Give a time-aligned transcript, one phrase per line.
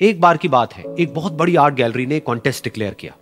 [0.00, 3.14] एक बार की बात है, एक बहुत बड़ी आर्ट गैलरी ने कॉन्टेस्ट डिक्लेयर किया।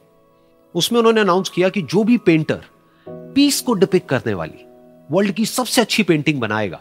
[0.75, 2.61] उसमें उन्होंने अनाउंस किया कि जो भी पेंटर
[3.07, 4.65] पीस को डिपिक करने वाली
[5.11, 6.81] वर्ल्ड की सबसे अच्छी पेंटिंग बनाएगा,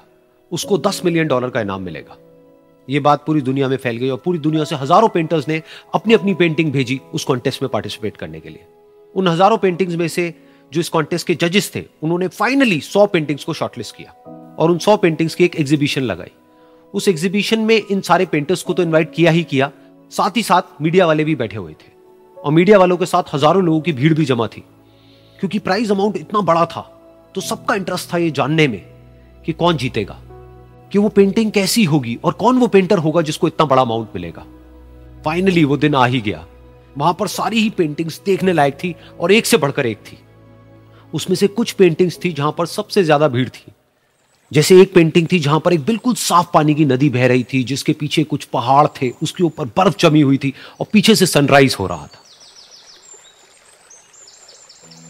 [0.52, 2.18] उसको 10 मिलियन डॉलर का इनाम मिलेगा।
[2.88, 5.62] यह बात पूरी दुनिया में फैल गई और पूरी दुनिया से हज़ारों पेंटर्स ने
[5.94, 8.66] अपनी अपनी पेंटिंग भेजी उस कॉन्टेस्ट में पार्टिसिपेट करने के लिए।
[9.16, 10.34] उन हज़ारों पेंटिंग्स में से
[10.72, 14.12] जो इस कॉन्टेस्ट के जजेस थे, उन्होंने फाइनली सौ पेंटिंग्स को शॉर्टलिस्ट किया
[14.60, 16.32] और उन सौ पेंटिंग्स की एक एग्जीबिशन लगाई।
[16.94, 19.72] उस एग्जीबिशन में इन सारे पेंटर्स को तो इन्वाइट किया ही किया
[20.12, 21.94] साथ ही साथ मीडिया वाले भी बैठे हुए थे।
[22.38, 24.64] और मीडिया वालों के साथ हज़ारों लोगों की भीड़ भी जमा थी।
[25.40, 26.82] क्योंकि प्राइज अमाउंट इतना बड़ा था
[27.36, 28.82] तो सबका इंटरेस्ट था ये जानने में
[29.46, 30.18] कि कौन जीतेगा,
[30.92, 34.46] कि वो पेंटिंग कैसी होगी और कौन वो पेंटर होगा जिसको इतना बड़ा अमाउंट मिलेगा।
[35.26, 36.46] फाइनली वो दिन आ ही गया।
[36.96, 40.18] वहाँ पर सारी ही पेंटिंग्स देखने लायक थी और एक से बढ़कर एक थी।
[41.14, 43.72] उसमें से कुछ पेंटिंग्स थी जहाँ पर सबसे ज़्यादा भीड़ थी।
[44.54, 47.64] जैसे एक पेंटिंग थी जहाँ पर एक बिल्कुल साफ़ पानी की नदी बह रही थी,
[47.64, 51.78] जिसके पीछे कुछ पहाड़ थे, उसके ऊपर बर्फ़ जमी हुई थी और पीछे से सनराइज
[51.80, 52.22] हो रहा था।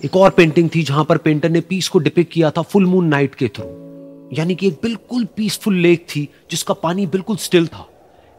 [0.05, 3.05] एक और पेंटिंग थी जहाँ पर पेंटर ने पीस को डिपिक किया था फुल मून
[3.05, 3.85] नाइट के थ्रू
[4.33, 7.89] यानी कि एक बिल्कुल पीसफुल लेक थी, जिसका पानी बिल्कुल स्टिल था।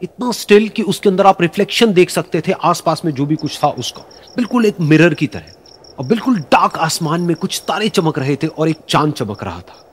[0.02, 3.58] इतना स्टिल कि उसके अंदर आप रिफ्लेक्शन देख सकते थे, आसपास में जो भी कुछ
[3.64, 4.02] था उसका।
[4.36, 5.52] बिल्कुल एक मिरर की तरह।
[5.98, 9.60] और बिल्कुल डार्क आसमान में कुछ तारे चमक रहे थे और एक चाँद चमक रहा
[9.60, 9.85] था।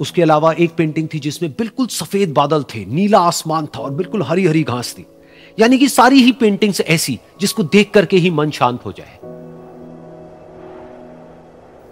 [0.00, 4.22] उसके अलावा एक पेंटिंग थी जिसमें बिल्कुल सफ़ेद बादल थे, नीला आसमान था और बिल्कुल
[4.22, 5.06] हरी हरी घास थी।
[5.58, 9.18] यानी कि सारी ही पेंटिंग्स ऐसी जिसको देख करके ही मन शांत हो जाए।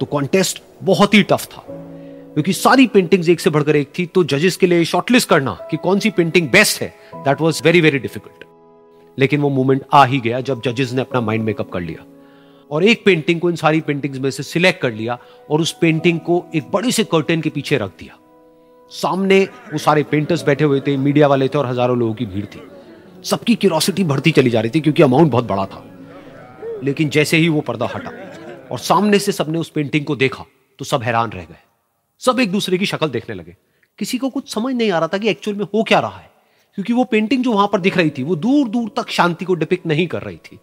[0.01, 4.25] तो कॉन्टेस्ट बहुत ही टफ था, क्योंकि सारी पेंटिंग्स एक से बढ़कर एक थी। तो
[4.25, 7.99] जजेस के लिए शॉर्टलिस्ट करना कि कौन सी पेंटिंग बेस्ट है that was very very
[7.99, 8.45] difficult
[9.19, 12.05] लेकिन वो मोमेंट आ ही गया जब जजेस ने अपना माइंड मेकअप कर लिया।
[12.71, 15.19] और एक पेंटिंग को इन सारी पेंटिंग्स में से सिलेक्ट कर लिया
[15.51, 18.19] और उस पेंटिंग को एक बड़े से कर्टेन के पीछे रख दिया।
[18.91, 22.45] सामने वो सारे पेंटर्स बैठे हुए थे मीडिया वाले थे और हज़ारों लोगों की भीड़
[22.47, 22.61] थी।
[23.25, 25.85] सबकी क्यूरोसिटी बढ़ती चली जा रही थी क्योंकि अमाउंट बहुत बड़ा था।
[26.85, 28.11] लेकिन जैसे ही वो पर्दा हटा
[28.71, 30.45] और सामने से सबने उस पेंटिंग को देखा
[30.79, 31.59] तो सब हैरान रह गए।
[32.23, 33.57] सब एक दूसरे की शक्ल देखने लगे।
[33.99, 36.31] किसी को कुछ समझ नहीं आ रहा था कि एक्चुअल में हो क्या रहा है।
[36.79, 39.55] क्योंकि वो पेंटिंग जो वहाँ पर दिख रही थी, वो दूर दूर तक शांति को
[39.55, 40.59] डिपिक्ट नहीं कर रही थी।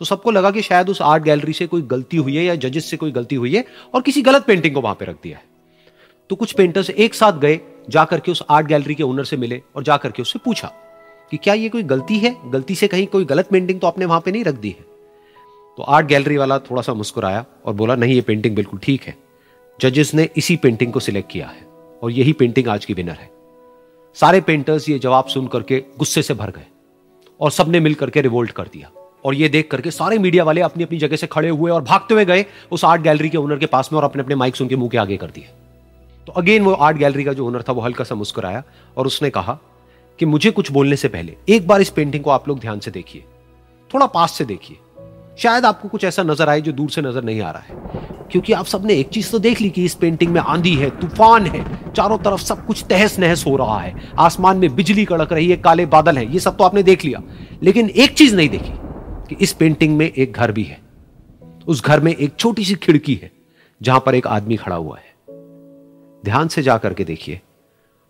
[0.00, 2.90] तो सबको लगा कि शायद उस आर्ट गैलरी से कोई गलती हुई है या जजेस
[2.90, 3.64] से कोई गलती हुई है
[3.94, 5.44] और किसी गलत पेंटिंग को वहाँ पर रख दिया है।
[6.30, 7.60] तो कुछ पेंटर्स एक साथ गए,
[7.90, 10.72] जाकर के उस आर्ट गैलरी के ओनर से मिले और जाकर के उससे पूछा
[11.30, 12.36] कि क्या ये कोई गलती है?
[12.50, 14.84] गलती से कहीं कोई गलत पेंटिंग तो आपने वहाँ पे नहीं रख दी है?
[15.78, 19.16] तो आर्ट गैलरी वाला थोड़ा सा मुस्कुराया और बोला, नहीं, ये पेंटिंग बिल्कुल ठीक है।
[19.80, 21.66] जजेस ने इसी पेंटिंग को सिलेक्ट किया है
[22.02, 23.30] और यही पेंटिंग आज की विनर है।
[24.16, 26.66] सारे पेंटर्स ये जवाब सुन करके गुस्से से भर गए
[27.40, 28.90] और सबने मिल करके रिवोल्ट कर दिया।
[29.28, 32.14] और ये देख करके सारे मीडिया वाले अपनी अपनी जगह से खड़े हुए और भागते
[32.14, 34.76] हुए गए उस आर्ट गैलरी के ओनर के पास में और अपने अपने माइक्स उनके
[34.76, 35.48] मुँह के आगे कर दिए।
[36.26, 38.62] तो अगेन वो आर्ट गैलरी का जो ओनर था वो हल्का सा मुस्कुराया
[38.96, 39.58] और उसने कहा
[40.18, 42.90] कि मुझे कुछ बोलने से पहले एक बार इस पेंटिंग को आप लोग ध्यान से
[42.90, 43.24] देखिए।
[43.94, 44.76] थोड़ा पास से देखिए।
[45.38, 47.76] शायद आपको कुछ ऐसा नज़र आए जो दूर से नज़र नहीं आ रहा है।
[48.32, 51.46] क्योंकि आप सबने एक चीज़ तो देख ली कि इस पेंटिंग में आंधी है, तूफ़ान
[51.46, 55.50] है, चारों तरफ़ सब कुछ तहस नहस हो रहा है। आसमान में बिजली कड़क रही
[55.50, 57.22] है, काले बादल है, ये सब तो आपने देख लिया।
[57.62, 58.87] लेकिन एक चीज़ नहीं देखी।
[59.28, 60.80] कि इस पेंटिंग में एक घर भी है।
[61.68, 63.30] उस घर में एक छोटी सी खिड़की है,
[63.82, 65.16] जहाँ पर एक आदमी खड़ा हुआ है।
[66.24, 67.40] ध्यान से जाकर के देखिए,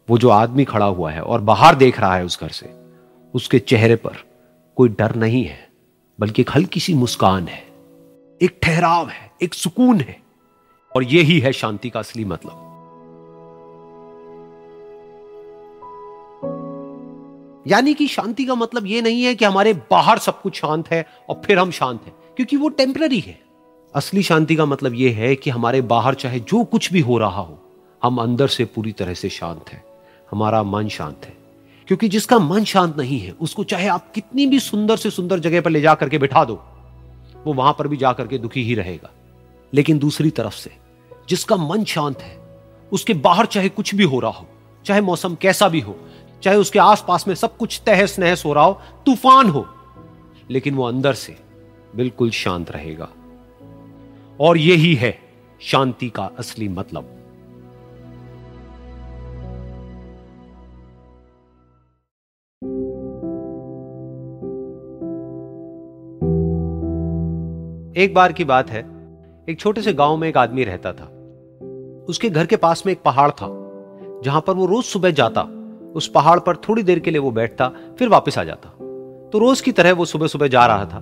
[0.09, 2.71] वो जो आदमी खड़ा हुआ है और बाहर देख रहा है उस घर से,
[3.35, 4.17] उसके चेहरे पर
[4.77, 5.69] कोई डर नहीं है,
[6.21, 7.65] बल्कि एक हल्की सी मुस्कान है।
[8.43, 10.17] एक ठहराव है, एक सुकून है,
[10.97, 12.68] और यही है शांति का असली मतलब।
[17.69, 21.05] यानी कि शांति का मतलब यह नहीं है कि हमारे बाहर सब कुछ शांत है
[21.29, 23.39] और फिर हम शांत हैं, क्योंकि वो टेम्पररी है।
[23.95, 27.41] असली शांति का मतलब यह है कि हमारे बाहर चाहे जो कुछ भी हो रहा
[27.41, 27.59] हो,
[28.03, 29.83] हम अंदर से पूरी तरह से शांत है।
[30.31, 31.37] हमारा मन शांत है,
[31.89, 35.61] क्योंकि जिसका मन शांत नहीं है, उसको चाहे आप कितनी भी सुंदर से सुंदर जगह
[35.61, 36.63] पर ले जा करके बिठा दो,
[37.47, 39.11] वो वहाँ पर भी जाकर के दुखी ही रहेगा।
[39.73, 40.71] लेकिन दूसरी तरफ़ से,
[41.29, 42.37] जिसका मन शांत है,
[42.93, 44.47] उसके बाहर चाहे कुछ भी हो रहा हो,
[44.85, 45.97] चाहे मौसम कैसा भी हो
[46.43, 49.67] चाहे उसके आसपास में सब कुछ तहस नहस हो रहा हो, तूफ़ान हो,
[50.51, 51.37] लेकिन वो अंदर से
[51.97, 53.09] बिल्कुल शांत रहेगा।
[54.41, 55.19] और यही है
[55.61, 57.15] शांति का असली मतलब।
[67.97, 68.81] एक बार की बात है,
[69.49, 71.05] एक छोटे से गाँव में एक आदमी रहता था।
[72.09, 73.49] उसके घर के पास में एक पहाड़ था,
[74.25, 75.58] जहाँ पर वो रोज सुबह जाता।
[75.93, 77.69] उस पहाड़ पर थोड़ी देर के लिए वो बैठता,
[77.99, 78.69] फिर वापस आ जाता।
[79.31, 81.01] तो रोज की तरह वो सुबह सुबह जा रहा था।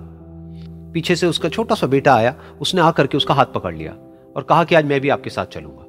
[0.93, 3.91] पीछे से उसका छोटा सा बेटा आया, उसने आकर के उसका हाथ पकड़ लिया
[4.35, 5.83] और कहा कि आज मैं भी आपके साथ चलूँगा।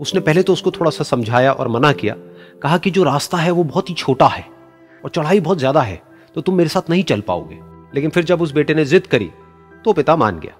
[0.00, 2.14] उसने पहले तो उसको थोड़ा सा समझाया और मना किया,
[2.62, 4.44] कहा कि जो रास्ता है वो बहुत ही छोटा है
[5.04, 6.00] और चढ़ाई बहुत ज़्यादा है
[6.36, 7.58] तो तुम मेरे साथ नहीं चल पाओगे।
[7.94, 9.30] लेकिन फिर जब उस बेटे ने जिद करी
[9.84, 10.52] तो पिता मान गया।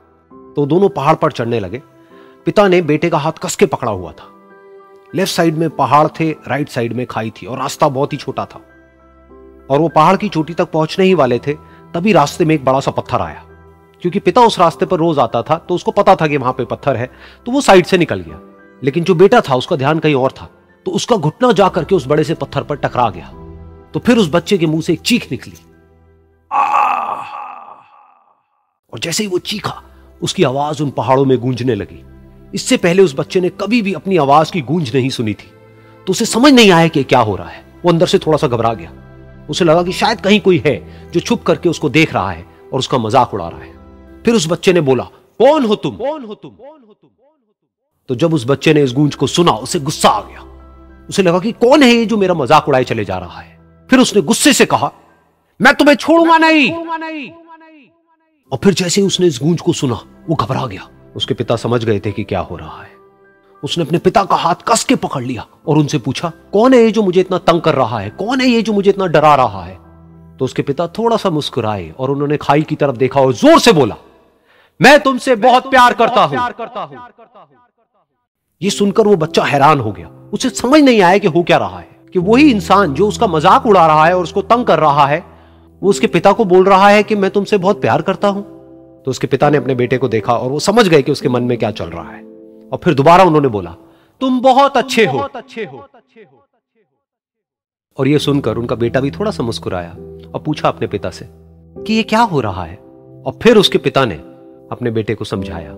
[0.54, 1.82] तो दोनों पहाड़ पर चढ़ने लगे।
[2.46, 4.24] पिता ने बेटे का हाथ कस के पकड़ा हुआ था।
[5.14, 8.44] लेफ़्ट साइड में पहाड़ थे, राइट साइड में खाई थी और रास्ता बहुत ही छोटा
[8.44, 8.60] था।
[9.70, 11.52] और वो पहाड़ की चोटी तक पहुँचने ही वाले थे,
[11.94, 13.44] तभी रास्ते में एक बड़ा सा पत्थर आया।
[14.02, 16.64] क्योंकि पिता उस रास्ते पर रोज आता था तो उसको पता था कि वहाँ पे
[16.64, 17.10] पत्थर है
[17.46, 18.40] तो वो साइड से निकल गया।
[18.82, 20.48] लेकिन जो बेटा था, उसका ध्यान कहीं और था
[20.86, 23.26] तो उसका घुटना जा करके उस बड़े से पत्थर पर टकरा गया।
[23.94, 25.54] तो फिर उस बच्चे के मुँह से एक चीख निकली।
[28.92, 29.82] और जैसे ही वो चीखा,
[30.22, 32.04] उसकी आवाज़ उन पहाड़ों में गूंजने लगी।
[32.54, 35.50] इससे पहले उस बच्चे ने कभी भी अपनी आवाज़ की गूंज नहीं सुनी थी।
[36.06, 38.46] तो उसे समझ नहीं आया कि क्या हो रहा है। वो अंदर से थोड़ा सा
[38.46, 38.92] घबरा गया।
[39.50, 42.78] उसे लगा कि शायद कहीं कोई है जो छुप करके उसको देख रहा है और
[42.78, 45.04] उसका मज़ाक उड़ा रहा है। फिर उस बच्चे ने बोला
[45.40, 45.96] कौन हो तुम?
[45.96, 46.50] कौन हो तुम?
[46.50, 47.10] कौन हो तुम?
[48.08, 50.40] तो जब उस बच्चे ने इस गूंज को सुना उसे गुस्सा आ गया।
[51.08, 53.58] उसे लगा कि कौन है ये जो मेरा मज़ाक उड़ाए चले जा रहा है?
[53.90, 54.92] फिर उसने गुस्से से कहा
[55.60, 56.70] मैं तुम्हें छोड़ूँगा नहीं!
[58.52, 62.00] और फिर जैसे उसने इस गूंज को सुना वो घबरा गया। उसके पिता समझ गए
[62.00, 62.98] थे कि क्या हो रहा है।
[63.62, 66.90] उसने अपने पिता का हाथ कस के पकड़ लिया और उनसे पूछा कौन है ये
[66.90, 68.10] जो मुझे इतना तंग कर रहा है?
[68.10, 69.78] कौन है ये जो मुझे इतना डरा रहा है?
[70.38, 73.72] तो उसके पिता थोड़ा सा मुस्कुराए और उन्होंने खाई की तरफ़ देखा और ज़ोर से
[73.72, 73.96] बोला
[74.80, 76.38] मैं तुमसे बहुत प्यार करता हूँ।
[78.60, 81.78] ये सुनकर वो बच्चा हैरान हो गया। उसे समझ नहीं आया कि हो क्या रहा
[81.78, 85.06] है कि वही इंसान जो उसका मज़ाक उड़ा रहा है और उसको तंग कर रहा
[85.06, 85.18] है
[85.82, 88.44] वो उसके पिता को बोल रहा है कि मैं तुमसे बहुत प्यार करता हूँ।
[89.04, 91.42] तो उसके पिता ने अपने बेटे को देखा और वो समझ गए कि उसके मन
[91.42, 92.22] में क्या चल रहा है।
[92.72, 93.74] और फिर दोबारा उन्होंने बोला,
[94.20, 95.86] तुम बहुत अच्छे हो। अच्छे हो
[97.96, 99.90] और ये सुनकर उनका बेटा भी थोड़ा सा मुस्कुराया
[100.34, 101.26] और पूछा अपने पिता से
[101.76, 102.76] कि ये क्या हो रहा है?
[103.26, 104.14] और फिर उसके पिता ने
[104.72, 105.70] अपने बेटे को समझाया,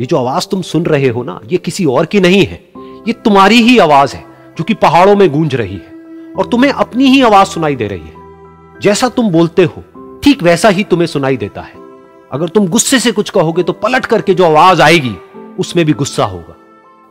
[0.00, 2.62] ये जो आवाज़ तुम सुन रहे हो ना, ये किसी और की नहीं है।
[3.06, 4.24] ये तुम्हारी ही आवाज़ है,
[4.58, 8.00] जो कि पहाड़ों में गूंज रही है और तुम्हें अपनी ही आवाज़ सुनाई दे रही
[8.00, 9.84] है। जैसा तुम बोलते हो,
[10.24, 11.79] ठीक वैसा ही तुम्हें सुनाई देता है।
[12.30, 15.14] अगर तुम गुस्से से कुछ कहोगे तो पलट करके जो आवाज़ आएगी,
[15.58, 16.56] उसमें भी गुस्सा होगा।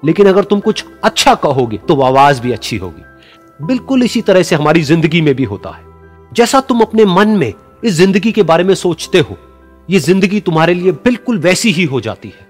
[0.04, 4.56] लेकिन अगर तुम कुछ अच्छा कहोगे तो आवाज़ भी अच्छी होगी। बिल्कुल इसी तरह से
[4.56, 5.83] हमारी ज़िंदगी में भी होता है।
[6.31, 9.38] जैसा तुम अपने मन में इस ज़िंदगी के बारे में सोचते हो,
[9.89, 12.48] ये ज़िंदगी तुम्हारे लिए बिल्कुल वैसी ही हो जाती है।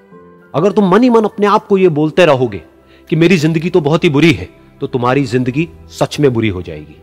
[0.54, 2.62] अगर तुम मन ही मन अपने आप को यह बोलते रहोगे
[3.10, 4.50] कि मेरी ज़िंदगी तो बहुत ही बुरी है
[4.82, 6.96] तो तुम्हारी ज़िंदगी सच में बुरी हो जाएगी।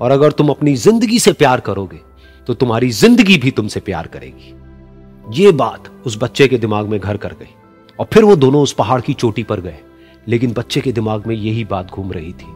[0.00, 2.00] और अगर तुम अपनी ज़िंदगी से प्यार करोगे
[2.48, 4.54] तो तुम्हारी ज़िंदगी भी तुमसे प्यार करेगी।
[5.24, 7.54] ये बात उस बच्चे के दिमाग में घर कर गई
[7.98, 9.78] और फिर वो दोनों उस पहाड़ की चोटी पर गए,
[10.28, 12.46] लेकिन बच्चे के दिमाग में यही बात घूम रही थी।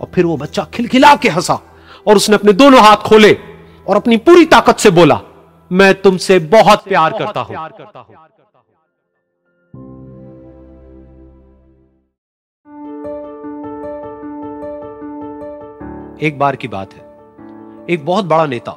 [0.00, 1.58] और फिर वो बच्चा खिलखिला के हंसा
[2.06, 3.32] और उसने अपने दोनों हाथ खोले
[3.86, 5.20] और अपनी पूरी ताकत से बोला,
[5.70, 7.56] मैं तुमसे बहुत प्यार करता हूँ।
[16.18, 17.04] एक बार की बात है।
[17.90, 18.72] एक बहुत बड़ा नेता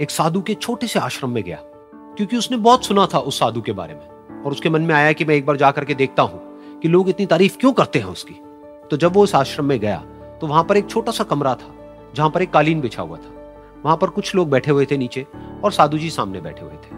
[0.00, 1.58] एक साधु के छोटे से आश्रम में गया।
[2.16, 5.12] क्योंकि उसने बहुत सुना था उस साधु के बारे में। और उसके मन में आया
[5.12, 6.40] कि मैं एक बार जाकर के देखता हूँ
[6.80, 8.34] कि लोग इतनी तारीफ़ क्यों करते हैं उसकी।
[8.90, 9.96] तो जब वो उस आश्रम में गया
[10.40, 11.74] तो वहाँ पर एक छोटा सा कमरा था,
[12.14, 13.32] जहाँ पर एक कालीन बिछा हुआ था।
[13.84, 15.26] वहाँ पर कुछ लोग बैठे हुए थे नीचे
[15.64, 16.90] और साधु जी सामने बैठे हुए थे।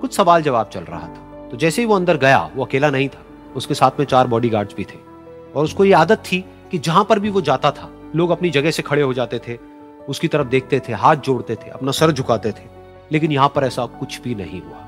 [0.00, 3.08] कुछ सवाल जवाब चल रहा था। तो जैसे ही वो अंदर गया, वो अकेला नहीं
[3.08, 3.22] था।
[3.56, 4.98] उसके साथ में चार बॉडी भी थे।
[5.56, 8.70] और उसको ये आदत थी कि जहाँ पर भी वो जाता था, लोग अपनी जगह
[8.70, 9.58] से खड़े हो जाते थे,
[10.08, 12.79] उसकी तरफ़ देखते थे, हाथ जोड़ते थे, अपना सर झुकाते थे।
[13.12, 14.86] लेकिन यहाँ पर ऐसा कुछ भी नहीं हुआ।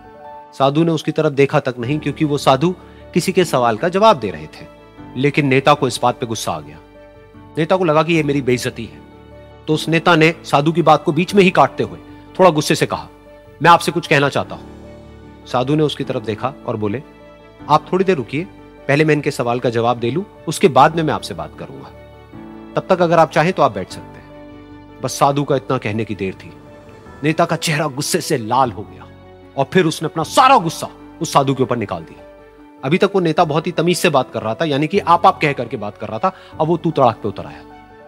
[0.58, 2.74] साधु ने उसकी तरफ़ देखा तक नहीं, क्योंकि वो साधु
[3.14, 4.66] किसी के सवाल का जवाब दे रहे थे।
[5.16, 6.78] लेकिन नेता को इस बात पे गुस्सा आ गया।
[7.58, 9.00] नेता को लगा कि ये मेरी बेइज्जती है।
[9.66, 11.98] तो उस नेता ने साधु की बात को बीच में ही काटते हुए
[12.38, 13.08] थोड़ा गुस्से से कहा,
[13.62, 17.02] मैं आपसे कुछ कहना चाहता हूँ। साधु ने उसकी तरफ़ देखा और बोले,
[17.68, 18.44] आप थोड़ी देर रुकिए,
[18.88, 21.90] पहले मैं इनके सवाल का जवाब दे लू, उसके बाद में मैं आपसे बात करूँगा।
[22.74, 26.04] तब तक अगर आप चाहें तो आप बैठ सकते हैं। बस साधु का इतना कहने
[26.04, 26.52] की देर थी।
[27.22, 29.06] नेता का चेहरा गुस्से से लाल हो गया
[29.56, 30.88] और फिर उसने अपना सारा गुस्सा
[31.22, 32.30] उस साधु के ऊपर निकाल दिया।
[32.84, 35.26] अभी तक वो नेता बहुत ही तमीज से बात कर रहा था, यानी कि आप
[35.26, 37.62] आप कह करके बात कर रहा था, अब वो तू तड़ाक पे उतर आया।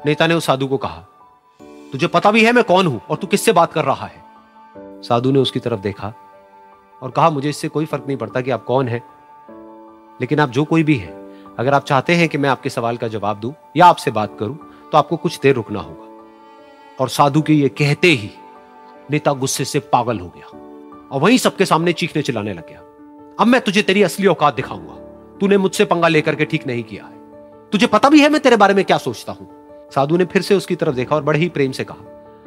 [0.07, 1.05] नेता ने उस साधु को कहा,
[1.93, 4.23] तुझे पता भी है मैं कौन हूँ और तू किससे बात कर रहा है?
[5.03, 6.13] साधु ने उसकी तरफ़ देखा
[7.03, 9.03] और कहा, मुझे इससे कोई फ़र्क नहीं पड़ता कि आप कौन है,
[10.21, 11.13] लेकिन आप जो कोई भी है,
[11.59, 14.59] अगर आप चाहते हैं कि मैं आपके सवाल का जवाब दूँ या आपसे बात करूँ
[14.93, 16.03] तो आपको कुछ देर रुकना होगा।
[17.01, 18.31] और साधु के ये कहते ही
[19.11, 20.47] नेता गुस्से से पागल हो गया
[21.13, 22.79] और वहीं सबके सामने चीखने चिल्लाने लग गया।
[23.41, 24.95] अब मैं तुझे तेरी असली औकात दिखाऊँगा।
[25.41, 27.13] तूने मुझसे पंगा लेकर के ठीक नहीं किया है।
[27.73, 29.49] तुझे पता भी है मैं तेरे बारे में क्या सोचता हूँ।
[29.95, 31.97] साधु ने फिर से उसकी तरफ़ देखा और बड़े ही प्रेम से कहा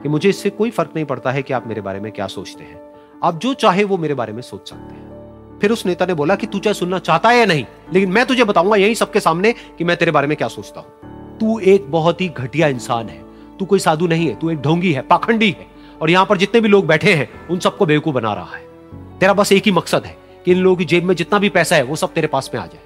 [0.03, 2.63] कि मुझे इससे कोई फ़र्क नहीं पड़ता है कि आप मेरे बारे में क्या सोचते
[2.63, 2.81] हैं।
[3.23, 6.35] आप जो चाहे वो मेरे बारे में सोच सकते हैं। फिर उस नेता ने बोला
[6.35, 9.53] कि तू चाहे सुनना चाहता है या नहीं, लेकिन मैं तुझे बताऊँगा यही सबके सामने
[9.53, 10.89] कि मैं तेरे बारे में क्या सोचता हूँ।
[11.37, 13.23] तू एक बहुत ही घटिया इंसान है।
[13.57, 16.61] तू कोई साधु नहीं है, तू एक ढोंगी है, पाखंडी है। और यहाँ पर जितने
[16.61, 18.67] भी लोग बैठे हैं, उन सबको बेवकूफ़ बना रहा है।
[19.19, 21.75] तेरा बस एक ही मकसद है कि इन लोगों की जेब में जितना भी पैसा
[21.75, 22.81] है, वो सब तेरे पास में आ जाए।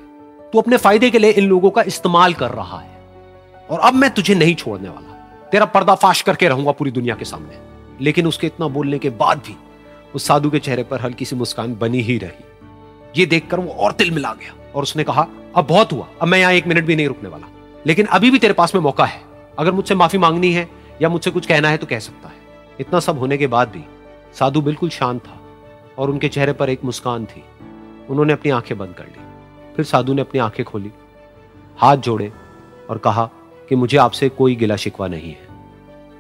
[0.53, 2.89] तू अपने फ़ायदे के लिए इन लोगों का इस्तेमाल कर रहा है।
[3.70, 5.12] और अब मैं तुझे नहीं छोड़ने वाला।
[5.51, 9.58] तेरा पर्दाफाश करके रहूँगा पूरी दुनिया के सामने। लेकिन उसके इतना बोलने के बाद भी
[10.15, 12.46] उस साधु के चेहरे पर हल्की सी मुस्कान बनी ही रही।
[13.18, 16.39] ये देखकर वो और तिल मिला गया और उसने कहा, अब बहुत हुआ। अब मैं
[16.39, 17.48] यहाँ एक मिनट भी नहीं रुकने वाला।
[17.86, 19.22] लेकिन अभी भी तेरे पास में मौका है।
[19.60, 20.70] अगर मुझसे माफ़ी मांगनी है
[21.01, 23.84] या मुझसे कुछ कहना है तो कह सकता है। इतना सब होने के बाद भी
[24.40, 25.40] साधु बिल्कुल शांत था
[25.98, 27.44] और उनके चेहरे पर एक मुस्कान थी।
[28.10, 29.22] उन्होंने अपनी आँखें बंद कर ली।
[29.75, 30.92] फिर साधु ने अपनी आँखें खोली,
[31.78, 32.32] हाथ जोड़े
[32.90, 33.30] और कहा
[33.70, 35.48] कि मुझे आपसे कोई गिला शिकवा नहीं है।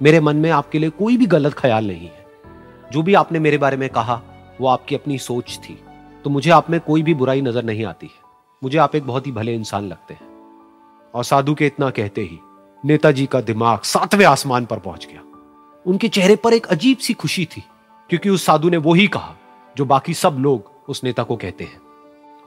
[0.01, 2.25] मेरे मन में आपके लिए कोई भी गलत ख्याल नहीं है।
[2.91, 4.21] जो भी आपने मेरे बारे में कहा,
[4.61, 5.83] वो आपकी अपनी सोच थी।
[6.23, 8.21] तो मुझे आप में कोई भी बुराई नज़र नहीं आती है।
[8.63, 10.31] मुझे आप एक बहुत ही भले इंसान लगते हैं।
[11.15, 12.39] और साधु के इतना कहते ही
[12.85, 15.21] नेताजी का दिमाग सातवें आसमान पर पहुँच गया।
[15.85, 17.63] उनके चेहरे पर एक अजीब सी खुशी थी,
[18.09, 19.35] क्योंकि उस साधु ने वो ही कहा
[19.75, 21.79] जो बाकी सब लोग उस नेता को कहते हैं।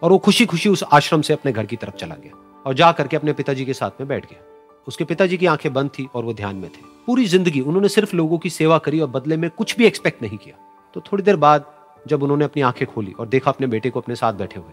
[0.02, 2.90] और वो खुशी खुशी उस आश्रम से अपने घर की तरफ़ चला गया और जा
[2.92, 4.42] करके अपने पिताजी के साथ में बैठ गया।
[4.86, 8.14] उसके पिताजी की आँखें बंद थी और वो ध्यान में थे। पूरी ज़िंदगी उन्होंने सिर्फ़
[8.16, 10.56] लोगों की सेवा करी और बदले में कुछ भी एक्सपेक्ट नहीं किया।
[10.96, 11.72] तो थोड़ी देर बाद
[12.06, 14.72] जब उन्होंने अपनी आँखें खोली और देखा अपने बेटे को अपने साथ बैठे हुए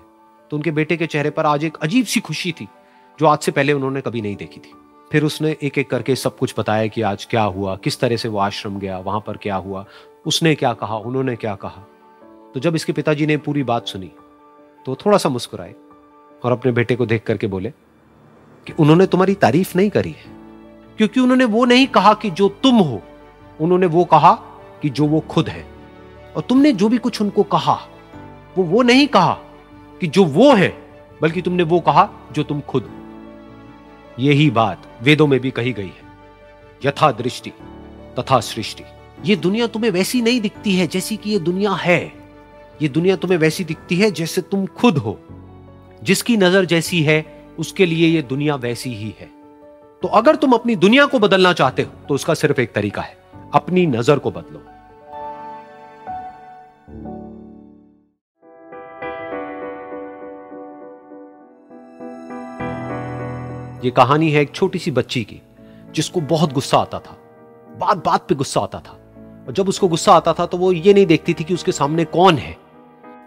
[0.52, 2.68] तो उनके बेटे के चेहरे पर आज एक अजीब सी खुशी थी
[3.20, 4.74] जो आज से पहले उन्होंने कभी नहीं देखी थी।
[5.12, 8.30] फिर उसने एक एक करके सब कुछ बताया कि आज क्या हुआ, किस तरह से
[8.30, 9.86] वो आश्रम गया, वहाँ पर क्या हुआ,
[10.26, 11.82] उसने क्या कहा, उन्होंने क्या कहा।
[12.54, 14.12] तो जब इसके पिताजी ने पूरी बात सुनी
[14.86, 15.74] तो थोड़ा सा मुस्कुराए
[16.44, 17.70] और अपने बेटे को देख करके बोले
[18.68, 20.32] कि उन्होंने तुम्हारी तारीफ़ नहीं करी है,
[20.98, 23.02] क्योंकि उन्होंने वो नहीं कहा कि जो तुम हो,
[23.60, 24.34] उन्होंने वो कहा
[24.82, 25.66] कि जो वो खुद है।
[26.36, 27.74] और तुमने जो भी कुछ उनको कहा,
[28.58, 29.34] वो वो नहीं कहा
[30.02, 30.74] कि जो वो है,
[31.22, 32.90] बल्कि तुमने वो कहा जो तुम खुद
[34.22, 36.10] यही बात वेदों में भी कही गई है।
[36.86, 37.50] यथा दृष्टि,
[38.20, 38.84] तथा सृष्टि।
[39.26, 42.02] ये दुनिया तुम्हें वैसी नहीं दिखती है जैसी कि ये दुनिया है।
[42.82, 45.18] ये दुनिया तुम्हें वैसी दिखती है जैसे तुम खुद हो।
[46.04, 47.26] जिसकी नज़र जैसी है,
[47.60, 49.30] उसके लिए ये दुनिया वैसी ही है।
[50.04, 53.18] तो अगर तुम अपनी दुनिया को बदलना चाहते हो तो उसका सिर्फ़ एक तरीका है,
[53.54, 54.64] अपनी नज़र को बदलो।
[63.84, 65.42] ये कहानी है एक छोटी सी बच्ची की,
[65.96, 67.18] जिसको बहुत गुस्सा आता था।
[67.80, 68.98] बात बात पे गुस्सा आता था।
[69.48, 72.06] और जब उसको गुस्सा आता था तो वो ये नहीं देखती थी कि उसके सामने
[72.06, 72.56] कौन है।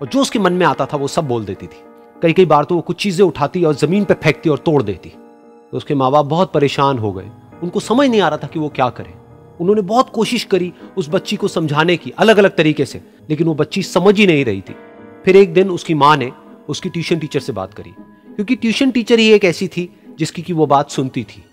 [0.02, 1.82] और जो उसके मन में आता था वो सब बोल देती थी।
[2.22, 5.08] कई कई बार तो वो कुछ चीज़ें उठाती और ज़मीन पर फेंकती और तोड़ देती।
[5.08, 7.30] तो उसके माँ बाप बहुत परेशान हो गए।
[7.62, 9.12] उनको समझ नहीं आ रहा था कि वो क्या करें।
[9.60, 13.54] उन्होंने बहुत कोशिश करी उस बच्ची को समझाने की अलग अलग तरीके से, लेकिन वो
[13.54, 14.76] बच्ची समझ ही नहीं रही थी।
[15.24, 16.32] फिर एक दिन उसकी माँ ने
[16.68, 17.94] उसकी ट्यूशन टीचर से बात करी।
[18.34, 21.44] क्योंकि ट्यूशन टीचर ही एक ऐसी थी जिसकी की वो बात सुनती थी।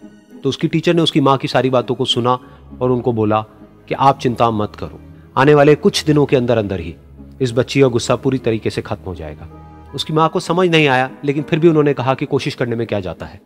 [0.44, 2.38] तो उसकी टीचर ने उसकी माँ की सारी बातों को सुना
[2.82, 3.42] और उनको बोला
[3.90, 5.00] कि आप चिंता मत करो,
[5.36, 6.96] आने वाले कुछ दिनों के अंदर अंदर ही
[7.42, 9.48] इस बच्ची का गुस्सा पूरी तरीके से खत्म हो जाएगा।
[9.96, 12.86] उसकी माँ को समझ नहीं आया, लेकिन फिर भी उन्होंने कहा कि कोशिश करने में
[12.88, 13.42] क्या जाता है।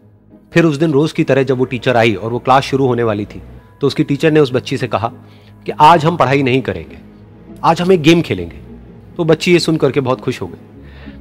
[0.53, 3.03] फिर उस दिन रोज की तरह जब वो टीचर आई और वो क्लास शुरू होने
[3.03, 3.41] वाली थी
[3.81, 5.11] तो उसकी टीचर ने उस बच्ची से कहा
[5.65, 6.97] कि आज हम पढ़ाई नहीं करेंगे,
[7.63, 8.57] आज हम एक गेम खेलेंगे।
[9.17, 10.74] तो बच्ची ये सुन करके बहुत खुश हो गई।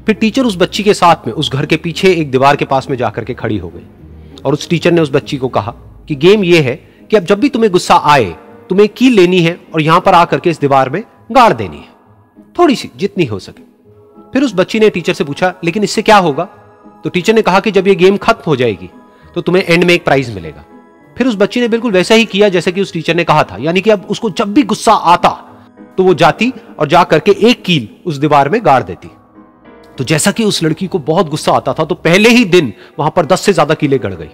[0.06, 2.88] फिर टीचर उस बच्ची के साथ में, उस घर के पीछे एक दीवार के पास
[2.90, 5.74] में जाकर के खड़ी हो गई। और उस टीचर ने उस बच्ची को कहा
[6.08, 6.74] कि गेम ये है
[7.10, 8.24] कि अब जब भी तुम्हें गुस्सा आए,
[8.70, 11.88] तुम्हें कील लेनी है और यहाँ पर आकर के इस दीवार में गाड़ देनी है।
[12.58, 13.62] थोड़ी सी जितनी हो सके।
[14.32, 16.44] फिर उस बच्ची ने टीचर से पूछा, लेकिन इससे क्या होगा?
[17.04, 18.90] तो टीचर ने कहा कि जब ये गेम खत्म हो जाएगी
[19.34, 20.64] तो तुम्हें एंड में एक प्राइज मिलेगा।
[21.16, 23.56] फिर उस बच्ची ने बिल्कुल वैसा ही किया जैसे कि उस टीचर ने कहा था,
[23.56, 25.30] यानी कि अब उसको जब भी गुस्सा आता
[25.98, 29.10] तो वो जाती और जा करके एक कील उस दीवार में गाड़ देती।
[29.98, 33.12] तो जैसा कि उस लड़की को बहुत गुस्सा आता था तो पहले ही दिन वहाँ
[33.16, 34.30] पर दस से ज़्यादा कीले गड़ गई।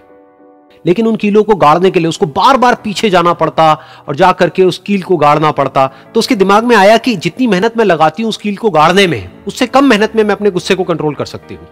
[0.85, 3.73] लेकिन उन कीलों को गाड़ने के लिए उसको बार बार पीछे जाना पड़ता
[4.07, 7.47] और जा करके उस कील को गाड़ना पड़ता। तो उसके दिमाग में आया कि जितनी
[7.47, 10.51] मेहनत मैं लगाती हूँ उस कील को गाड़ने में, उससे कम मेहनत में मैं अपने
[10.51, 11.67] गुस्से को कंट्रोल कर सकती हूँ।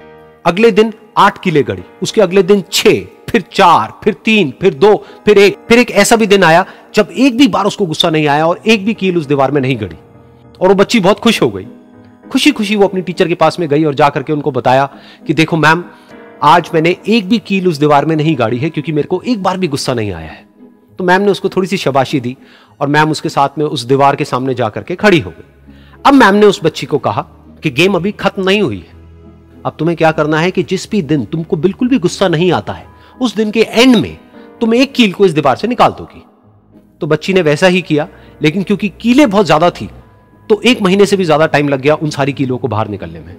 [0.45, 4.95] अगले दिन आठ किले गड़ी, उसके अगले दिन छह, फिर चार, फिर तीन, फिर दो,
[5.25, 6.65] फिर एक फिर एक ऐसा भी दिन आया
[6.95, 9.61] जब एक भी बार उसको गुस्सा नहीं आया और एक भी कील उस दीवार में
[9.61, 9.97] नहीं गड़ी।
[10.61, 11.67] और वो बच्ची बहुत खुश हो गई।
[12.31, 14.85] खुशी खुशी वो अपनी टीचर के पास में गई और जाकर के उनको बताया
[15.27, 15.83] कि देखो मैम
[16.43, 19.41] आज मैंने एक भी कील उस दीवार में नहीं गाड़ी है क्योंकि मेरे को एक
[19.43, 20.47] बार भी गुस्सा नहीं आया है।
[20.99, 22.35] तो मैम ने उसको थोड़ी सी शबाशी दी
[22.79, 25.73] और मैम उसके साथ में उस दीवार के सामने जाकर के खड़ी हो गई।
[26.05, 27.21] अब मैम ने उस बच्ची को कहा
[27.63, 28.97] कि गेम अभी खत्म नहीं हुई है।
[29.65, 32.73] अब तुम्हें क्या करना है कि जिस भी दिन तुमको बिल्कुल भी गुस्सा नहीं आता
[32.73, 32.85] है,
[33.21, 34.17] उस दिन के एंड में
[34.61, 36.23] तुम एक कील को इस दीवार से निकाल दोगी।
[37.01, 38.07] तो बच्ची ने वैसा ही किया,
[38.41, 39.89] लेकिन क्योंकि कीले बहुत ज़्यादा थी
[40.49, 43.19] तो एक महीने से भी ज़्यादा टाइम लग गया उन सारी कीलों को बाहर निकलने
[43.19, 43.35] में।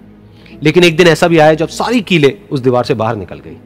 [0.62, 3.56] लेकिन एक दिन ऐसा भी आया जब सारी कीले उस दीवार से बाहर निकल गई।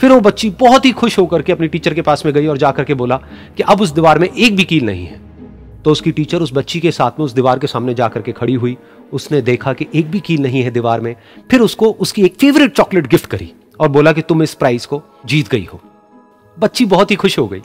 [0.00, 2.58] फिर वो बच्ची बहुत ही खुश होकर के अपनी टीचर के पास में गई और
[2.58, 3.16] जाकर के बोला
[3.56, 5.20] कि अब उस दीवार में एक भी कील नहीं है।
[5.84, 8.54] तो उसकी टीचर उस बच्ची के साथ में उस दीवार के सामने जाकर के खड़ी
[8.54, 8.76] हुई।
[9.12, 11.14] उसने देखा कि एक भी कील नहीं है दीवार में।
[11.50, 15.02] फिर उसको उसकी एक फेवरेट चॉकलेट गिफ्ट करी और बोला कि तुम इस प्राइज को
[15.26, 15.80] जीत गई हो।
[16.56, 17.62] बच्ची बहुत ही खुश हो गई।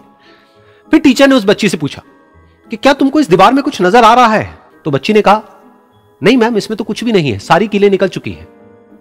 [0.91, 2.01] फिर टीचर ने उस बच्ची से पूछा
[2.71, 4.68] कि क्या तुमको इस दीवार में कुछ नज़र आ रहा है?
[4.85, 5.41] तो बच्ची ने कहा,
[6.21, 8.47] नहीं मैम, इसमें तो कुछ भी नहीं है, सारी कीलें निकल चुकी हैं।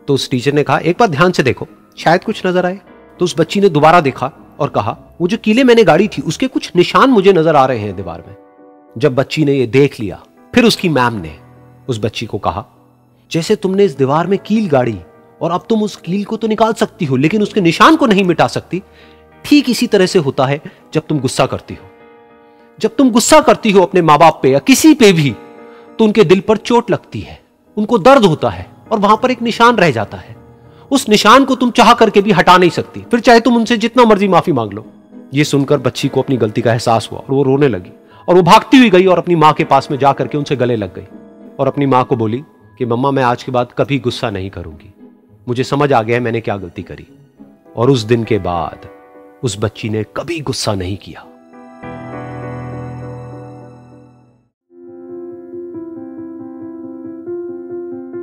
[0.08, 1.66] तो उस टीचर ने कहा, एक बार ध्यान से देखो,
[1.98, 2.80] शायद कुछ नज़र आए।
[3.20, 6.46] तो उस बच्ची ने दोबारा देखा और कहा, वो जो कीले मैंने गाड़ी थी, उसके
[6.46, 8.34] कुछ निशान मुझे नज़र आ रहे हैं दीवार में।
[8.96, 11.34] जब बच्ची ने ये देख लिया, फिर उसकी मैम ने
[11.88, 12.64] उस बच्ची को कहा,
[13.30, 14.98] जैसे तुमने इस दीवार में कील गाड़ी
[15.40, 18.24] और अब तुम उस कील को तो निकाल सकती हो, लेकिन उसके निशान को नहीं
[18.24, 18.82] मिटा सकती,
[19.44, 20.60] ठीक इसी तरह से होता है
[20.94, 21.90] जब तुम गुस्सा करती हो।
[22.78, 25.34] जब तुम गुस्सा करती हो अपने माँ बाप पे या किसी पे भी
[25.98, 27.40] तो उनके दिल पर चोट लगती है,
[27.76, 30.36] उनको दर्द होता है और वहाँ पर एक निशान रह जाता है।
[30.90, 34.04] उस निशान को तुम चाह करके भी हटा नहीं सकती। फिर चाहे तुम उनसे जितना
[34.04, 34.86] मर्ज़ी माफ़ी मांग लो।
[35.34, 37.90] ये सुनकर बच्ची को अपनी गलती का एहसास हुआ और वो रोने लगी
[38.28, 40.76] और वो भागती हुई गई और अपनी माँ के पास में जाकर के उनसे गले
[40.76, 41.06] लग गई
[41.58, 42.42] और अपनी माँ को बोली
[42.78, 44.92] कि, मम्मा, मैं आज के बाद कभी गुस्सा नहीं करूँगी।
[45.48, 47.06] मुझे समझ आ गया मैंने क्या गलती करी।
[47.76, 48.88] और उस दिन के बाद
[49.42, 51.26] उस बच्ची ने कभी गुस्सा नहीं किया।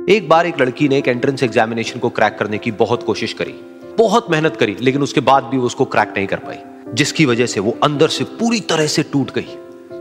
[0.08, 3.52] एक बार एक लड़की ने एक एंट्रेंस एग्जामिनेशन को क्रैक करने की बहुत कोशिश करी।
[3.98, 6.56] बहुत मेहनत करी, लेकिन उसके बाद भी वो उसको क्रैक नहीं कर पाई,
[6.94, 9.46] जिसकी वजह से वो अंदर से पूरी तरह से टूट गई।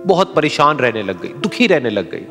[0.05, 2.25] बहुत परेशान रहने लग गई, दुखी रहने लग गई।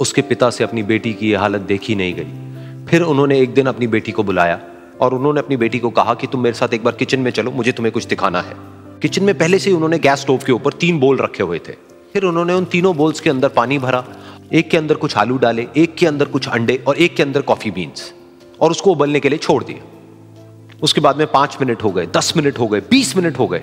[0.00, 3.66] उसके पिता से अपनी बेटी की यह हालत देखी नहीं गई। फिर उन्होंने एक दिन
[3.66, 4.60] अपनी बेटी को बुलाया
[5.00, 7.50] और उन्होंने अपनी बेटी को कहा कि तुम मेरे साथ एक बार किचन में चलो,
[7.50, 8.54] मुझे तुम्हें कुछ दिखाना है।
[9.02, 11.72] किचन में पहले से ही उन्होंने गैस स्टोव के ऊपर तीन बोल रखे हुए थे।
[12.12, 14.04] फिर उन्होंने उन तीनों बोल्स के अंदर पानी भरा
[14.52, 17.42] एक के अंदर कुछ आलू डाले, एक के अंदर कुछ अंडे और एक के अंदर
[17.42, 18.12] कॉफ़ी बीन्स
[18.60, 22.32] और उसको उबलने के लिए छोड़ दिया। उसके बाद में पाँच मिनट हो गए, दस
[22.36, 23.62] मिनट हो गए, बीस मिनट हो गए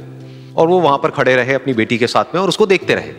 [0.57, 3.13] और वो वहाँ पर खड़े रहे अपनी बेटी के साथ में और उसको देखते रहे।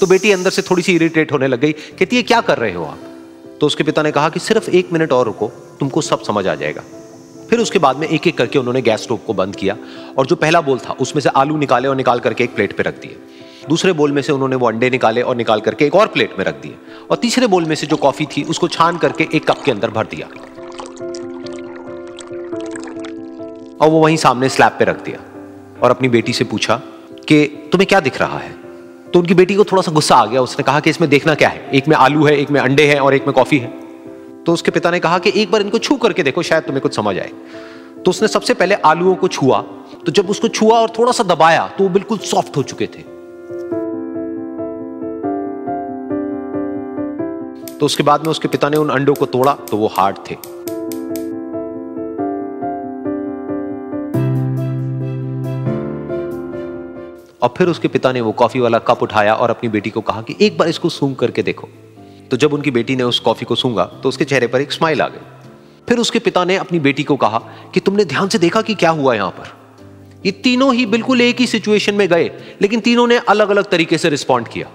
[0.00, 2.72] तो बेटी अंदर से थोड़ी सी इरिटेट होने लग गई, कहती है, क्या कर रहे
[2.72, 3.12] हो आप?
[3.60, 5.46] तो उसके पिता ने कहा कि सिर्फ़ एक मिनट और रुको,
[5.80, 6.82] तुमको सब समझ आ जाएगा।
[7.50, 9.76] फिर उसके बाद में एक एक करके उन्होंने गैस स्टोव को बंद किया
[10.18, 12.82] और जो पहला बोल था, उसमें से आलू निकाले और निकाल करके एक प्लेट पे
[12.82, 13.16] रख दिए।
[13.68, 16.44] दूसरे बोल में से उन्होंने वो अंडे निकाले और निकाल करके एक और प्लेट में
[16.44, 16.74] रख दिए
[17.10, 19.90] और तीसरे बोल में से जो कॉफ़ी थी, उसको छान करके एक कप के अंदर
[19.90, 20.26] भर दिया।
[23.80, 25.18] और वो वहीं सामने स्लैब पे रख दिया
[25.82, 26.76] और अपनी बेटी से पूछा
[27.28, 28.55] कि, तुम्हें क्या दिख रहा है?
[29.12, 31.48] तो उनकी बेटी को थोड़ा सा गुस्सा आ गया। उसने कहा कि इसमें देखना क्या
[31.48, 31.70] है?
[31.70, 33.68] एक में आलू है, एक में अंडे हैं और एक में कॉफ़ी है।
[34.46, 36.96] तो उसके पिता ने कहा कि एक बार इनको छू करके देखो, शायद तुम्हें कुछ
[36.96, 37.30] समझ आए।
[38.04, 39.60] तो उसने सबसे पहले आलूओं को छुआ।
[40.06, 43.02] तो जब उसको छुआ और थोड़ा सा दबाया तो वो बिल्कुल सॉफ्ट हो चुके थे।
[47.78, 50.36] तो उसके बाद में उसके पिता ने उन अंडों को तोड़ा तो वो हार्ड थे।
[57.46, 60.22] और फिर उसके पिता ने वो कॉफ़ी वाला कप उठाया और अपनी बेटी को कहा
[60.22, 61.68] कि एक बार इसको सूंघ करके देखो।
[62.30, 65.02] तो जब उनकी बेटी ने उस कॉफ़ी को सूंघा तो उसके चेहरे पर एक स्माइल
[65.02, 65.20] आ गई।
[65.88, 67.38] फिर उसके पिता ने अपनी बेटी को कहा
[67.74, 69.52] कि तुमने ध्यान से देखा कि क्या हुआ यहाँ पर?
[70.26, 72.30] ये तीनों ही बिल्कुल एक ही सिचुएशन में गए,
[72.62, 74.70] लेकिन तीनों ने अलग अलग तरीके से रिस्पॉन्ड किया।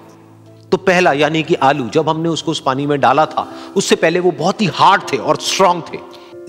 [0.71, 4.19] तो पहला, यानी कि आलू, जब हमने उसको उस पानी में डाला था, उससे पहले
[4.19, 5.99] वो बहुत ही हार्ड थे और स्ट्रांग थे।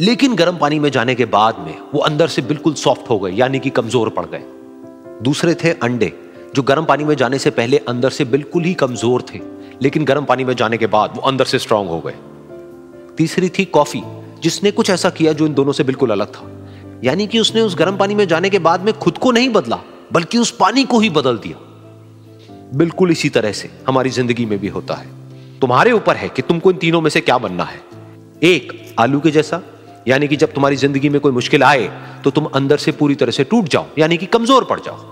[0.00, 3.32] लेकिन गर्म पानी में जाने के बाद में वो अंदर से बिल्कुल सॉफ्ट हो गए,
[3.32, 4.44] यानी कि कमज़ोर पड़ गए।
[5.22, 6.12] दूसरे थे अंडे,
[6.54, 9.40] जो गर्म पानी में जाने से पहले अंदर से बिल्कुल ही कमज़ोर थे,
[9.82, 12.14] लेकिन गर्म पानी में जाने के बाद वो अंदर से स्ट्रांग हो गए।
[13.16, 14.02] तीसरी थी कॉफ़ी
[14.42, 16.48] जिसने कुछ ऐसा किया जो इन दोनों से बिल्कुल अलग था।
[17.04, 19.78] यानी कि उसने उस गर्म पानी में जाने के बाद में खुद को नहीं बदला,
[20.12, 21.56] बल्कि उस पानी को ही बदल दिया।
[22.74, 25.10] बिल्कुल इसी तरह से हमारी ज़िंदगी में भी होता है।
[25.60, 27.80] तुम्हारे ऊपर है कि तुमको इन तीनों में से क्या बनना है।
[28.44, 29.62] एक, आलू के जैसा,
[30.08, 31.90] यानी कि जब तुम्हारी ज़िंदगी में कोई मुश्किल आए
[32.24, 35.11] तो तुम अंदर से पूरी तरह से टूट जाओ, यानी कि कमज़ोर पड़ जाओ।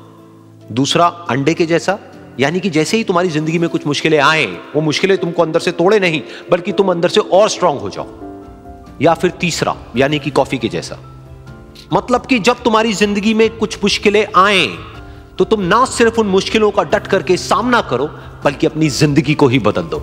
[0.71, 1.99] दूसरा अंडे के जैसा,
[2.41, 5.73] यानी कि जैसे ही तुम्हारी ज़िंदगी में कुछ मुश्किलें आए, वो मुश्किलें तुमको अंदर से
[5.73, 8.07] तोड़े नहीं, बल्कि तुम अंदर से और स्ट्रांग हो जाओ।
[9.03, 10.99] या फिर तीसरा, यानी कि कॉफ़ी के जैसा।
[11.93, 14.67] मतलब कि जब तुम्हारी ज़िंदगी में कुछ मुश्किलें आए
[15.39, 18.07] तो तुम ना सिर्फ़ उन मुश्किलों का डट करके सामना करो,
[18.45, 19.99] बल्कि अपनी ज़िंदगी को ही बदल दो।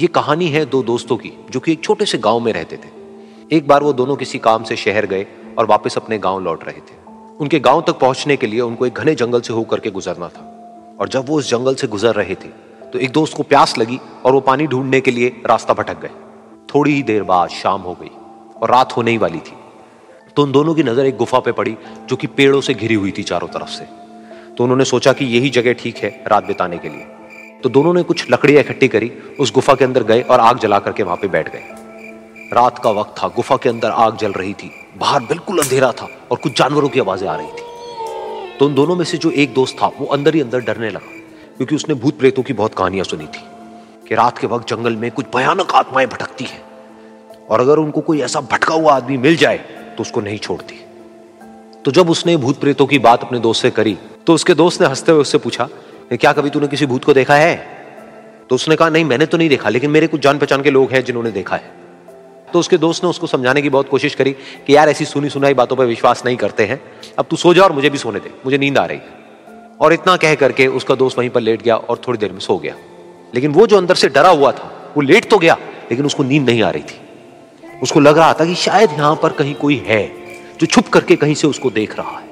[0.00, 2.96] ये कहानी है दो दोस्तों की, जो कि एक छोटे से गाँव में रहते थे।
[3.50, 5.26] एक बार वो दोनों किसी काम से शहर गए
[5.58, 6.96] और वापस अपने गाँव लौट रहे थे।
[7.40, 10.40] उनके गाँव तक पहुँचने के लिए उनको एक घने जंगल से होकर के गुजरना था।
[11.00, 12.48] और जब वो उस जंगल से गुजर रहे थे
[12.92, 16.10] तो एक दोस्त को प्यास लगी और वो पानी ढूँढने के लिए रास्ता भटक गए।
[16.68, 18.10] थोड़ी ही देर बाद शाम हो गई
[18.56, 19.56] और रात होने ही वाली थी।
[20.36, 21.76] तो उन दोनों की नज़र एक गुफा पे पड़ी,
[22.08, 23.84] जो कि पेड़ों से घिरी हुई थी चारों तरफ़ से।
[24.56, 27.06] तो उन्होंने सोचा कि यही जगह ठीक है रात बिताने के लिए।
[27.62, 30.78] तो दोनों ने कुछ लकड़ियाँ इकट्ठी करी, उस गुफा के अंदर गए और आग जला
[30.78, 31.86] करके वहाँ पे बैठ गए।
[32.52, 36.08] रात का वक्त था, गुफा के अंदर आग जल रही थी, बाहर बिल्कुल अंधेरा था
[36.30, 39.52] और कुछ जानवरों की आवाज़ें आ रही थी। तो उन दोनों में से जो एक
[39.54, 41.10] दोस्त था, वो अंदर ही अंदर डरने लगा,
[41.56, 43.42] क्योंकि उसने भूत प्रेतों की बहुत कहानियाँ सुनी थी
[44.08, 46.62] कि रात के वक्त जंगल में कुछ भयानक आत्माएँ भटकती हैं
[47.48, 49.58] और अगर उनको कोई ऐसा भटका हुआ आदमी मिल जाए
[49.96, 50.84] तो उसको नहीं छोड़ती।
[51.84, 54.86] तो जब उसने भूत प्रेतों की बात अपने दोस्त से करी तो उसके दोस्त ने
[54.86, 55.68] हँसते हुए उससे पूछा
[56.12, 57.56] क्या कभी तूने किसी भूत को देखा है?
[58.48, 60.92] तो उसने कहा, नहीं, मैंने तो नहीं देखा, लेकिन मेरे कुछ जान पहचान के लोग
[60.92, 61.77] हैं जिन्होंने देखा है।
[62.52, 64.32] तो उसके दोस्त ने उसको समझाने की बहुत कोशिश करी
[64.66, 66.80] कि यार ऐसी सुनी सुनाई बातों पर विश्वास नहीं करते हैं।
[67.18, 69.16] अब तू सो जा और मुझे भी सोने दे, मुझे नींद आ रही है।
[69.80, 72.56] और इतना कह करके उसका दोस्त वहीं पर लेट गया और थोड़ी देर में सो
[72.58, 72.74] गया।
[73.34, 75.56] लेकिन वो जो अंदर से डरा हुआ था, वो लेट तो गया,
[75.90, 77.00] लेकिन उसको नींद नहीं आ रही थी।
[77.82, 80.06] उसको लग रहा था कि शायद यहाँ पर कहीं कोई है
[80.60, 82.26] जो छुप करके कहीं से उसको देख रहा है।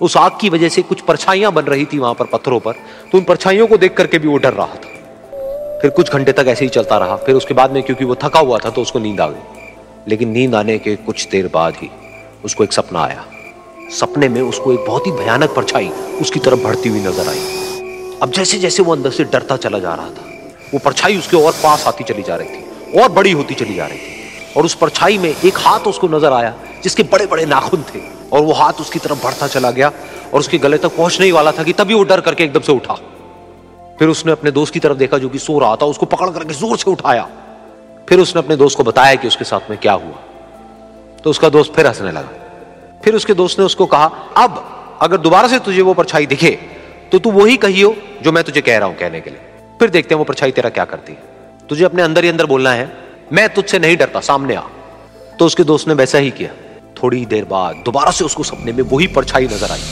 [0.00, 2.72] उस आग की वजह से कुछ परछाइयाँ बन रही थी वहाँ पर पत्थरों पर
[3.12, 4.95] तो उन परछाइयों को देख करके भी वो डर रहा था।
[5.82, 8.40] फिर कुछ घंटे तक ऐसे ही चलता रहा। फिर उसके बाद में क्योंकि वो थका
[8.40, 11.88] हुआ था तो उसको नींद आ गई। लेकिन नींद आने के कुछ देर बाद ही
[12.44, 13.24] उसको एक सपना आया।
[13.90, 15.88] सपने में उसको एक बहुत ही भयानक परछाई
[16.20, 19.94] उसकी तरफ़ बढ़ती हुई नज़र आई। अब जैसे जैसे वो अंदर से डरता चला जा
[19.94, 20.24] रहा था,
[20.74, 23.86] वो परछाई उसके और पास आती चली जा रही थी, और बड़ी होती चली जा
[23.86, 27.82] रही थी। और उस परछाई में एक हाथ उसको नज़र आया, जिसके बड़े बड़े नाखून
[27.82, 28.00] थे,
[28.32, 29.92] और वो हाथ उसकी तरफ़ बढ़ता चला गया,
[30.32, 32.72] और उसके गले तक पहुँचने ही वाला था कि तभी वो डर करके एकदम से
[32.72, 32.98] उठा।
[33.98, 36.54] फिर उसने अपने दोस्त की तरफ़ देखा जो कि सो रहा था, उसको पकड़ करके
[36.54, 37.28] ज़ोर से उठाया।
[38.08, 40.18] फिर उसने अपने दोस्त को बताया कि उसके साथ में क्या हुआ।
[41.24, 44.04] तो उसका दोस्त फिर हंसने लगा। फिर उसके दोस्त ने उसको कहा,
[44.36, 46.58] अब अगर दोबारा से तुझे वो परछाई दिखे
[47.12, 49.40] तो तू वही कहियो जो मैं तुझे कह रहा हूँ कहने के लिए।
[49.80, 52.72] फिर देखते हैं वो परछाई तेरा क्या करती है। तुझे अपने अंदर ही अंदर बोलना
[52.72, 52.90] है,
[53.32, 54.62] मैं तुझसे नहीं डरता, सामने आ।
[55.38, 56.50] तो उसके दोस्त ने वैसा ही किया।
[56.96, 59.82] थोड़ी देर बाद दोबारा से उसको सपने में वही परछाई नज़र आई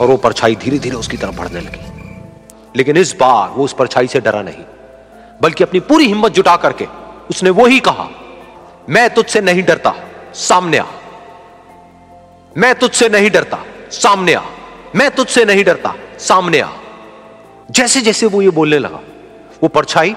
[0.00, 1.89] और वो परछाई धीरे धीरे उसकी तरफ़ बढ़ने लगी।
[2.74, 4.64] लेकिन इस बार वो उस परछाई से डरा नहीं,
[5.42, 6.86] बल्कि अपनी पूरी हिम्मत जुटा करके
[7.30, 8.08] उसने वो ही कहा,
[8.88, 9.94] मैं तुझसे नहीं डरता,
[10.34, 10.84] सामने आ।
[12.56, 13.58] मैं तुझसे नहीं डरता,
[13.92, 14.42] सामने आ।
[14.96, 16.68] मैं तुझसे नहीं डरता, सामने आ।
[17.70, 19.00] जैसे जैसे वो ये बोलने लगा,
[19.62, 20.14] वो परछाई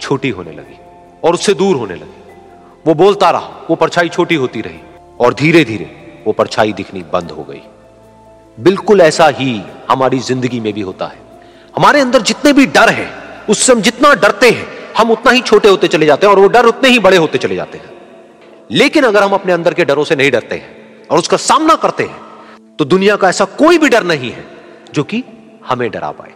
[0.00, 0.78] छोटी होने लगी
[1.24, 2.18] और उससे दूर होने लगी।
[2.86, 4.80] वो बोलता रहा, वो परछाई छोटी होती रही
[5.20, 7.62] और धीरे धीरे वो परछाई दिखनी बंद हो गई।
[8.58, 11.29] बिल्कुल ऐसा ही हमारी ज़िंदगी में भी होता है।
[11.76, 13.06] हमारे अंदर जितने भी डर है,
[13.48, 16.48] उससे हम जितना डरते हैं, हम उतना ही छोटे होते चले जाते हैं और वो
[16.48, 17.90] डर उतने ही बड़े होते चले जाते हैं।
[18.70, 22.02] लेकिन अगर हम अपने अंदर के डरों से नहीं डरते हैं और उसका सामना करते
[22.02, 24.44] हैं तो दुनिया का ऐसा कोई भी डर नहीं है
[24.94, 25.22] जो कि
[25.66, 26.32] हमें डरा पाए।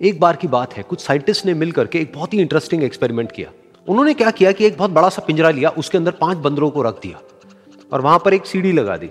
[0.00, 3.32] एक बार की बात है, कुछ साइंटिस्ट ने मिलकर के एक बहुत ही इंटरेस्टिंग एक्सपेरिमेंट
[3.32, 3.50] किया।
[3.88, 6.82] उन्होंने क्या किया कि एक बहुत बड़ा सा पिंजरा लिया, उसके अंदर पाँच बंदरों को
[6.82, 7.20] रख दिया।
[7.92, 9.08] और वहाँ पर एक सीढ़ी लगा दी।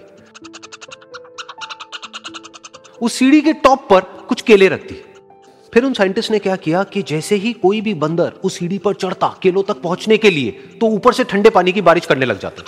[3.02, 5.02] उस सीढ़ी के टॉप पर कुछ केले रख दी
[5.74, 8.94] फिर उन साइंटिस्ट ने क्या किया कि जैसे ही कोई भी बंदर उस सीढ़ी पर
[8.94, 12.40] चढ़ता केलों तक पहुँचने के लिए तो ऊपर से ठंडे पानी की बारिश करने लग
[12.40, 12.62] जाते।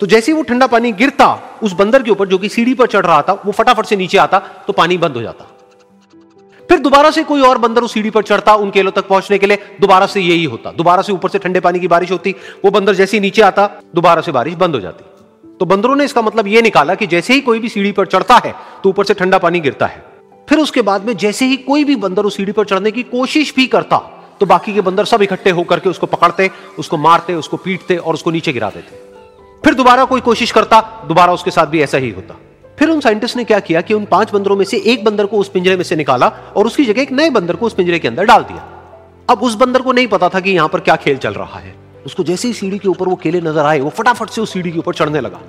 [0.00, 2.86] तो जैसे ही वो ठंडा पानी गिरता, उस बंदर के ऊपर जो कि सीढ़ी पर
[2.86, 5.46] चढ़ रहा था, वो फटाफट से नीचे आता तो पानी बंद हो जाता।
[6.72, 9.46] फिर दोबारा से कोई और बंदर उस सीढ़ी पर चढ़ता उन केलों तक पहुँचने के
[9.46, 12.70] लिए, दोबारा से यही होता। दोबारा से ऊपर से ठंडे पानी की बारिश होती, वो
[12.70, 15.04] बंदर जैसे ही नीचे आता, दोबारा से बारिश बंद हो जाती।
[15.60, 18.40] तो बंदरों ने इसका मतलब यह निकाला कि जैसे ही कोई भी सीढ़ी पर चढ़ता
[18.44, 20.02] है तो ऊपर से ठंडा पानी गिरता है।
[20.48, 23.54] फिर उसके बाद में जैसे ही कोई भी बंदर उस सीढ़ी पर चढ़ने की कोशिश
[23.56, 23.98] भी करता
[24.40, 28.14] तो बाकी के बंदर सब इकट्ठे होकर के उसको पकड़ते, उसको मारते, उसको पीटते और
[28.14, 29.02] उसको नीचे गिरा देते।
[29.64, 32.38] फिर दोबारा कोई कोशिश करता, दोबारा उसके साथ भी ऐसा ही होता।
[32.78, 35.38] फिर उन साइंटिस्ट ने क्या किया कि उन पाँच बंदरों में से एक बंदर को
[35.38, 38.08] उस पिंजरे में से निकाला और उसकी जगह एक नए बंदर को उस पिंजरे के
[38.08, 38.68] अंदर डाल दिया।
[39.28, 41.74] अब उस बंदर को नहीं पता था कि यहाँ पर क्या खेल चल रहा है।
[42.06, 44.72] उसको जैसे ही सीढ़ी के ऊपर वो केले नज़र आए, वो फटाफट से उस सीढ़ी
[44.72, 45.40] के ऊपर चढ़ने लगा।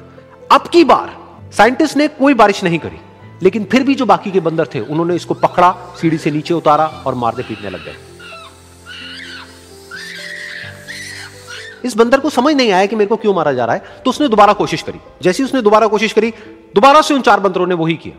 [0.52, 1.16] अब की बार
[1.54, 3.00] साइंटिस्ट ने कोई बारिश नहीं करी,
[3.44, 6.86] लेकिन फिर भी जो बाकी के बंदर थे, उन्होंने इसको पकड़ा, सीढ़ी से नीचे उतारा
[7.06, 7.96] और मारने पीटने लग गए।
[11.84, 14.10] इस बंदर को समझ नहीं आया कि मेरे को क्यों मारा जा रहा है तो
[14.10, 16.34] उसने दोबारा कोशिश करी। जैसी उसने दोबारा कोशिश करी
[16.76, 18.16] दोबारा से उन चार बंदरों ने वही किया।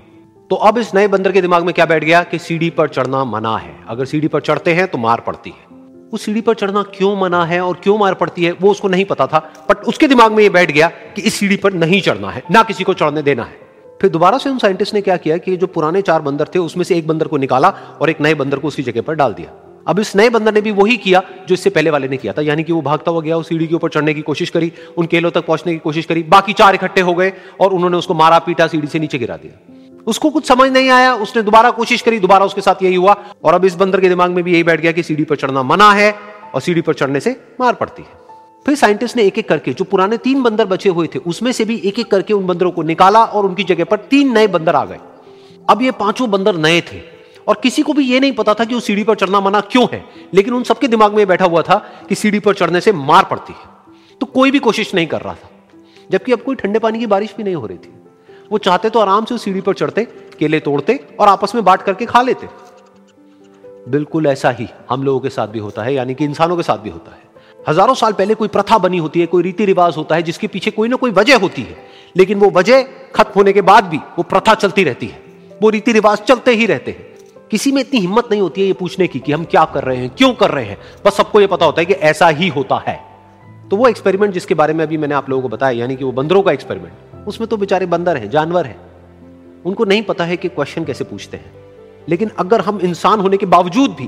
[0.50, 3.24] तो अब इस नए बंदर के दिमाग में क्या बैठ गया कि सीढ़ी पर चढ़ना
[3.24, 6.82] मना है। अगर सीढ़ी पर चढ़ते हैं तो मार पड़ती है। उस सीढ़ी पर चढ़ना
[6.82, 9.38] क्यों मना है और क्यों मार पड़ती है, वो उसको नहीं पता था,
[9.70, 12.62] बट उसके दिमाग में ये बैठ गया कि इस सीढ़ी पर नहीं चढ़ना है, ना
[12.62, 13.58] किसी को चढ़ने देना है।
[14.00, 16.84] फिर दोबारा से उन साइंटिस्ट ने क्या किया कि जो पुराने चार बंदर थे, उसमें
[16.84, 17.68] से एक बंदर को निकाला
[18.00, 19.50] और एक नए बंदर को उसी जगह पर डाल दिया।
[19.88, 22.42] अब इस नए बंदर ने भी वही किया जो इससे पहले वाले ने किया था।
[22.42, 25.06] यानी कि वो भागता हुआ गया, उस सीढ़ी के ऊपर चढ़ने की कोशिश करी, उन
[25.06, 28.38] केलों तक पहुँचने की कोशिश करी, बाकी चार इकट्ठे हो गए और उन्होंने उसको मारा,
[28.38, 29.58] पीटा, सीढ़ी से नीचे गिरा दिया।
[30.06, 33.54] उसको कुछ समझ नहीं आया, उसने दोबारा कोशिश करी, दोबारा उसके साथ यही हुआ और
[33.54, 35.92] अब इस बंदर के दिमाग में भी यही बैठ गया कि सीढ़ी पर चढ़ना मना
[35.92, 36.14] है
[36.54, 38.24] और सीढ़ी पर चढ़ने से मार पड़ती है।
[38.66, 41.64] फिर साइंटिस्ट ने एक एक करके, जो पुराने तीन बंदर बचे हुए थे, उसमें से
[41.64, 44.76] भी एक एक करके उन बंदरों को निकाला और उनकी जगह पर तीन नए बंदर
[44.76, 44.98] आ गए।
[45.70, 47.13] अब ये पाँचों बंदर नए थे।
[47.48, 49.86] और किसी को भी ये नहीं पता था कि उस सीढ़ी पर चढ़ना मना क्यों
[49.92, 50.04] है।
[50.34, 51.74] लेकिन उन सबके दिमाग में बैठा हुआ था
[52.08, 55.34] कि सीढ़ी पर चढ़ने से मार पड़ती है। तो कोई भी कोशिश नहीं कर रहा
[55.34, 55.50] था।
[56.10, 57.92] जबकि अब कोई ठंडे पानी की बारिश भी नहीं हो रही थी।
[58.52, 60.04] वो चाहते तो आराम से उस सीढ़ी पर चढ़ते,
[60.38, 62.48] केले तोड़ते और आपस में बांट करके खा लेते।
[63.90, 66.78] बिल्कुल ऐसा ही हम लोगों के साथ भी होता है, यानी कि इंसानों के साथ
[66.78, 67.22] भी होता है।
[67.68, 70.70] हज़ारों साल पहले कोई प्रथा बनी होती है, कोई रीति रिवाज होता है, जिसके पीछे
[70.70, 71.76] कोई ना कोई वजह होती है।
[72.16, 72.82] लेकिन वो वजह
[73.14, 75.22] खत्म होने के बाद भी वो प्रथा चलती रहती है।
[75.62, 77.13] वो रीति रिवाज चलते ही रहते हैं।
[77.54, 79.96] किसी में इतनी हिम्मत नहीं होती है ये पूछने की कि हम क्या कर रहे
[79.96, 82.82] हैं, क्यों कर रहे हैं। बस सबको ये पता होता है कि ऐसा ही होता
[82.88, 83.00] है।
[83.70, 86.12] तो वो एक्सपेरिमेंट जिसके बारे में अभी मैंने आप लोगों को बताया, यानी कि वो
[86.12, 90.48] बंदरों का एक्सपेरिमेंट उसमें तो बेचारे बंदर हैं, जानवर हैं। उनको नहीं पता है कि
[90.48, 91.52] क्वेश्चन कैसे पूछते हैं।
[92.08, 94.06] लेकिन अगर हम इंसान होने के बावजूद भी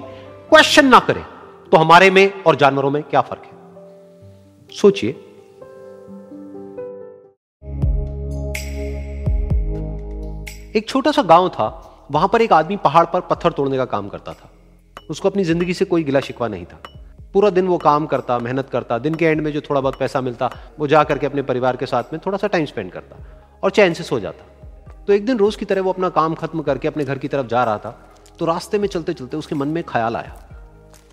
[0.51, 1.25] क्वेश्चन ना करें
[1.73, 4.77] तो हमारे में और जानवरों में क्या फ़र्क है?
[4.77, 5.11] सोचिए।
[10.77, 14.09] एक छोटा सा गाँव था वहाँ पर एक आदमी पहाड़ पर पत्थर तोड़ने का काम
[14.09, 14.51] करता था।
[15.11, 16.81] उसको अपनी ज़िंदगी से कोई गिला शिकवा नहीं था।
[17.35, 20.21] पूरा दिन वो काम करता, मेहनत करता, दिन के एंड में जो थोड़ा बहुत पैसा
[20.21, 23.17] मिलता, वो जा करके अपने परिवार के साथ में थोड़ा सा टाइम स्पेंड करता
[23.63, 26.63] और चैन से सो जाता। तो एक दिन रोज की तरह वो अपना काम खत्म
[26.63, 27.91] करके अपने घर की तरफ़ जा रहा था
[28.39, 30.37] तो रास्ते में चलते चलते उसके मन में ख्याल आया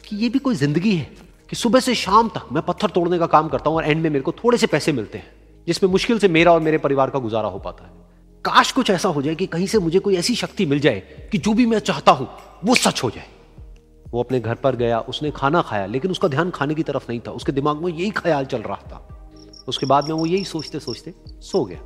[0.05, 1.07] कि ये भी कोई ज़िंदगी है,
[1.49, 4.09] कि सुबह से शाम तक मैं पत्थर तोड़ने का काम करता हूँ और एंड में
[4.09, 5.31] मेरे को थोड़े से पैसे मिलते हैं,
[5.67, 7.91] जिसमें मुश्किल से मेरा और मेरे परिवार का गुजारा हो पाता है।
[8.45, 11.37] काश कुछ ऐसा हो जाए कि कहीं से मुझे कोई ऐसी शक्ति मिल जाए कि
[11.37, 12.27] जो भी मैं चाहता हूँ,
[12.65, 13.27] वो सच हो जाए।
[14.09, 17.19] वो अपने घर पर गया, उसने खाना खाया, लेकिन उसका ध्यान खाने की तरफ़ नहीं
[17.19, 19.07] था। उसके दिमाग में यही ख्याल चल रहा था।
[19.67, 21.79] उसके बाद में वो यही सोचते सोचते सो गया।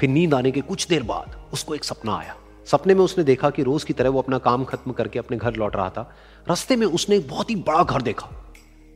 [0.00, 3.50] फिर नींद आने के कुछ देर बाद उसको एक सपना आया। सपने में उसने देखा
[3.50, 6.14] कि रोज की तरह वो अपना काम खत्म करके अपने घर लौट रहा था।
[6.48, 8.28] रास्ते में उसने एक बहुत ही बड़ा घर देखा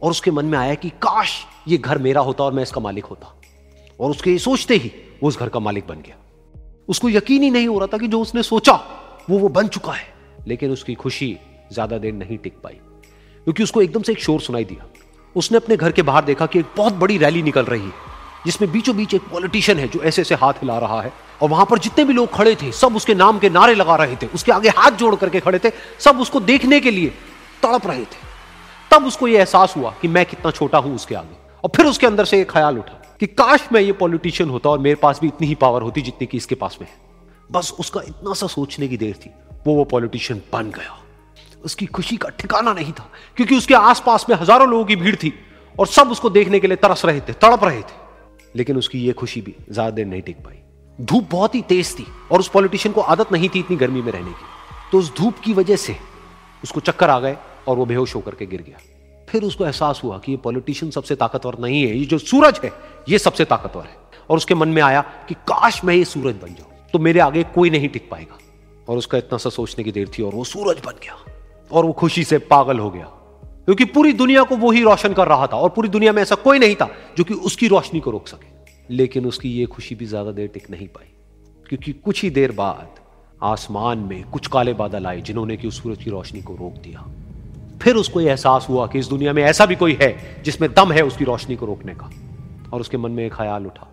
[0.02, 3.04] और उसके मन में आया कि काश ये घर मेरा होता और मैं इसका मालिक
[3.04, 3.32] होता।
[3.98, 4.90] और उसके सोचते ही
[5.22, 6.16] वो उस घर का मालिक बन गया।
[6.88, 8.72] उसको यकीन ही नहीं हो रहा था कि जो उसने सोचा,
[9.30, 10.14] वो वो बन चुका है।
[10.48, 11.36] लेकिन उसकी खुशी
[11.72, 12.74] ज़्यादा देर नहीं टिक पाई,
[13.46, 14.86] क्योंकि उसको एकदम से एक शोर सुनाई दिया।
[15.36, 17.92] उसने अपने घर के बाहर देखा कि एक बहुत बड़ी रैली निकल रही है,
[18.46, 21.66] जिसमें बीचों बीच एक पॉलिटिशियन है जो ऐसे ऐसे हाथ हिला रहा है। और वहाँ
[21.70, 24.52] पर जितने भी लोग खड़े थे, सब उसके नाम के नारे लगा रहे थे। उसके
[24.52, 27.08] आगे हाथ जोड़ करके खड़े थे, सब उसको देखने के लिए
[27.62, 28.24] तड़प रहे थे।
[28.90, 32.06] तब उसको यह एहसास हुआ कि मैं कितना छोटा हूँ उसके आगे। और फिर उसके
[32.06, 35.26] अंदर से एक ख्याल उठा। कि काश मैं ये पॉलिटिशियन होता और मेरे पास भी
[35.26, 36.94] इतनी ही पावर होती जितनी कि इसके पास में है।
[37.50, 39.30] बस उसका इतना सा सोचने की देर थी,
[39.66, 40.96] वो वो पॉलिटिशियन बन गया।
[41.64, 45.32] उसकी खुशी का ठिकाना नहीं था, क्योंकि उसके आसपास में हज़ारों लोगों की भीड़ थी
[45.76, 48.04] और सब उसको देखने के लिए तरस रहे थे, तड़प रहे थे।
[48.54, 50.58] लेकिन उसकी ये खुशी भी ज़्यादा देर नहीं टिक पाई।
[50.98, 54.12] धूप बहुत ही तेज थी और उस पॉलिटिशियन को आदत नहीं थी इतनी गर्मी में
[54.12, 55.96] रहने की। तो उस धूप की वजह से
[56.64, 57.36] उसको चक्कर आ गए
[57.68, 58.78] और वो बेहोश होकर के गिर गया।
[59.28, 62.72] फिर उसको एहसास हुआ कि ये पॉलिटिशियन सबसे ताकतवर नहीं है, ये जो सूरज है,
[63.08, 63.96] ये सबसे ताकतवर है।
[64.30, 67.42] और उसके मन में आया कि काश मैं ये सूरज बन जाऊँ तो मेरे आगे
[67.54, 68.38] कोई नहीं टिक पाएगा।
[68.88, 71.16] और उसका इतना सा सोचने की देर थी और वो सूरज बन गया
[71.70, 75.28] और वो खुशी से पागल हो गया। क्योंकि पूरी दुनिया को वो ही रोशन कर
[75.28, 78.10] रहा था और पूरी दुनिया में ऐसा कोई नहीं था जो कि उसकी रोशनी को
[78.10, 81.06] रोक सके। लेकिन उसकी ये खुशी भी ज़्यादा देर टिक नहीं पाई,
[81.66, 83.00] क्योंकि कुछ ही देर बाद
[83.44, 87.04] आसमान में कुछ काले बादल आए जिन्होंने कि उस सूरज की रोशनी को रोक दिया।
[87.82, 90.92] फिर उसको यह एहसास हुआ कि इस दुनिया में ऐसा भी कोई है जिसमें दम
[90.92, 92.10] है उसकी रोशनी को रोकने का।
[92.72, 93.86] और उसके मन में एक ख्याल उठा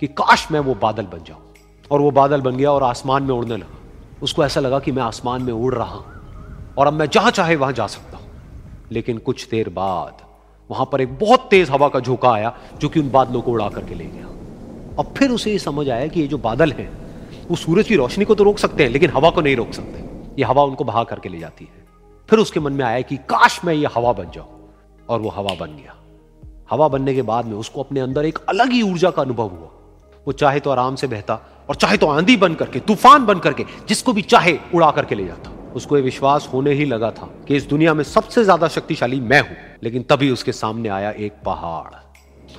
[0.00, 1.42] कि काश मैं वो बादल बन जाऊँ।
[1.90, 3.78] और वो बादल बन गया और आसमान में उड़ने लगा।
[4.22, 7.56] उसको ऐसा लगा कि मैं आसमान में उड़ रहा हूँ और अब मैं जहाँ चाहे
[7.56, 8.24] वहाँ जा सकता हूँ।
[8.92, 10.22] लेकिन कुछ देर बाद
[10.70, 13.68] वहाँ पर एक बहुत तेज हवा का झोंका आया जो कि उन बादलों को उड़ा
[13.68, 14.26] करके ले गया।
[14.98, 16.90] और फिर उसे ये समझ आया कि ये जो बादल हैं,
[17.50, 20.04] वो सूरज की रोशनी को तो रोक सकते हैं, लेकिन हवा को नहीं रोक सकते।
[20.38, 21.85] ये हवा उनको बहा करके ले जाती है।
[22.28, 24.54] फिर उसके मन में आया कि काश मैं ये हवा बन जाऊँ।
[25.08, 25.94] और वो हवा बन गया।
[26.70, 29.70] हवा बनने के बाद में उसको अपने अंदर एक अलग ही ऊर्जा का अनुभव हुआ।
[30.26, 31.34] वो चाहे तो आराम से बहता
[31.68, 35.26] और चाहे तो आंधी बन करके, तूफ़ान बन करके, जिसको भी चाहे उड़ा करके ले
[35.26, 39.20] जाता। उसको ये विश्वास होने ही लगा था कि इस दुनिया में सबसे ज़्यादा शक्तिशाली
[39.22, 41.94] मैं हूँ। लेकिन तभी उसके सामने आया एक पहाड़।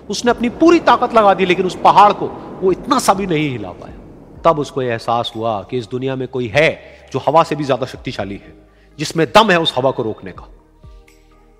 [0.10, 2.28] उसने अपनी पूरी ताकत लगा दी, लेकिन उस पहाड़ को
[2.62, 6.28] वो इतना सा भी नहीं हिला पाया। तब उसको एहसास हुआ कि इस दुनिया में
[6.28, 6.70] कोई है
[7.14, 8.67] जो हवा से भी ज़्यादा शक्तिशाली है।
[8.98, 10.48] जिसमें दम है उस हवा को रोकने का।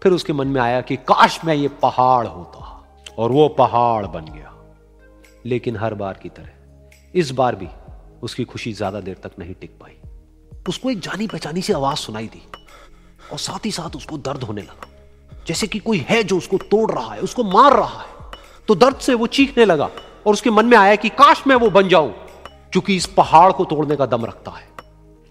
[0.02, 4.26] फिर उसके मन में आया कि काश मैं ये पहाड़ होता और वो पहाड़ बन
[4.26, 4.54] गया।
[5.46, 6.50] लेकिन हर बार की तरह,
[7.14, 7.68] इस बार भी
[8.24, 9.98] उसकी खुशी ज़्यादा देर तक नहीं टिक पाई।
[10.68, 12.42] उसको एक जानी पहचानी सी आवाज़ सुनाई दी
[13.32, 14.88] और साथ ही साथ उसको दर्द होने लगा।
[15.48, 18.16] जैसे कि कोई है जो उसको तोड़ रहा है, उसको मार रहा है
[18.68, 19.90] तो दर्द से वो चीखने लगा
[20.26, 22.12] और उसके मन में आया कि काश मैं वो बन जाऊँ,
[22.72, 24.68] क्योंकि इस पहाड़ को तोड़ने का दम रखता है।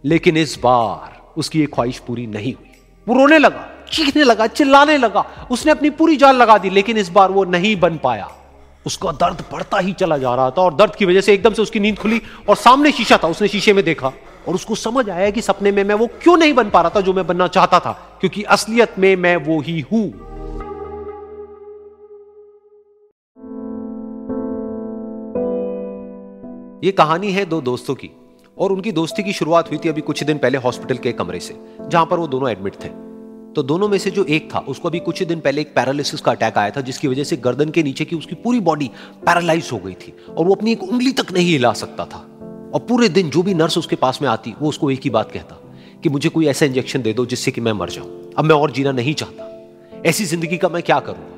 [0.05, 2.71] लेकिन इस बार उसकी एक ख्वाहिश पूरी नहीं हुई।
[3.07, 7.09] वो रोने लगा, चीखने लगा, चिल्लाने लगा। उसने अपनी पूरी जान लगा दी, लेकिन इस
[7.09, 8.29] बार वो नहीं बन पाया।
[8.87, 11.63] उसका दर्द बढ़ता ही चला जा रहा था और दर्द की वजह से एकदम से
[11.63, 14.13] उसकी नींद खुली और सामने शीशा था, उसने शीशे में देखा।
[14.49, 17.01] और उसको समझ आया कि सपने में मैं वो क्यों नहीं बन पा रहा था
[17.01, 20.05] जो मैं बनना चाहता था, क्योंकि असलियत में मैं वो ही हूँ।
[26.85, 28.11] ये कहानी है दो दोस्तों की।
[28.59, 31.55] और उनकी दोस्ती की शुरुआत हुई थी अभी कुछ दिन पहले हॉस्पिटल के कमरे से,
[31.89, 32.89] जहाँ पर वो दोनों एडमिट थे।
[33.55, 36.33] तो दोनों में से जो एक था, उसको अभी कुछ दिन पहले एक पैरालिसिस का
[36.33, 38.91] अटैक आया था, जिसकी वजह से गर्दन के नीचे की उसकी पूरी बॉडी
[39.27, 42.19] पैरालाइज हो गई थी और वो अपनी एक उंगली तक नहीं हिला सकता था।
[42.75, 45.33] और पूरे दिन जो भी नर्स उसके पास में आती, वो उसको एक ही बात
[45.33, 45.61] कहता
[46.03, 48.71] कि मुझे कोई ऐसा इंजेक्शन दे दो जिससे कि मैं मर जाऊँ। अब मैं और
[48.71, 49.53] जीना नहीं चाहता।
[50.07, 51.36] ऐसी ज़िंदगी का मैं क्या करूँगा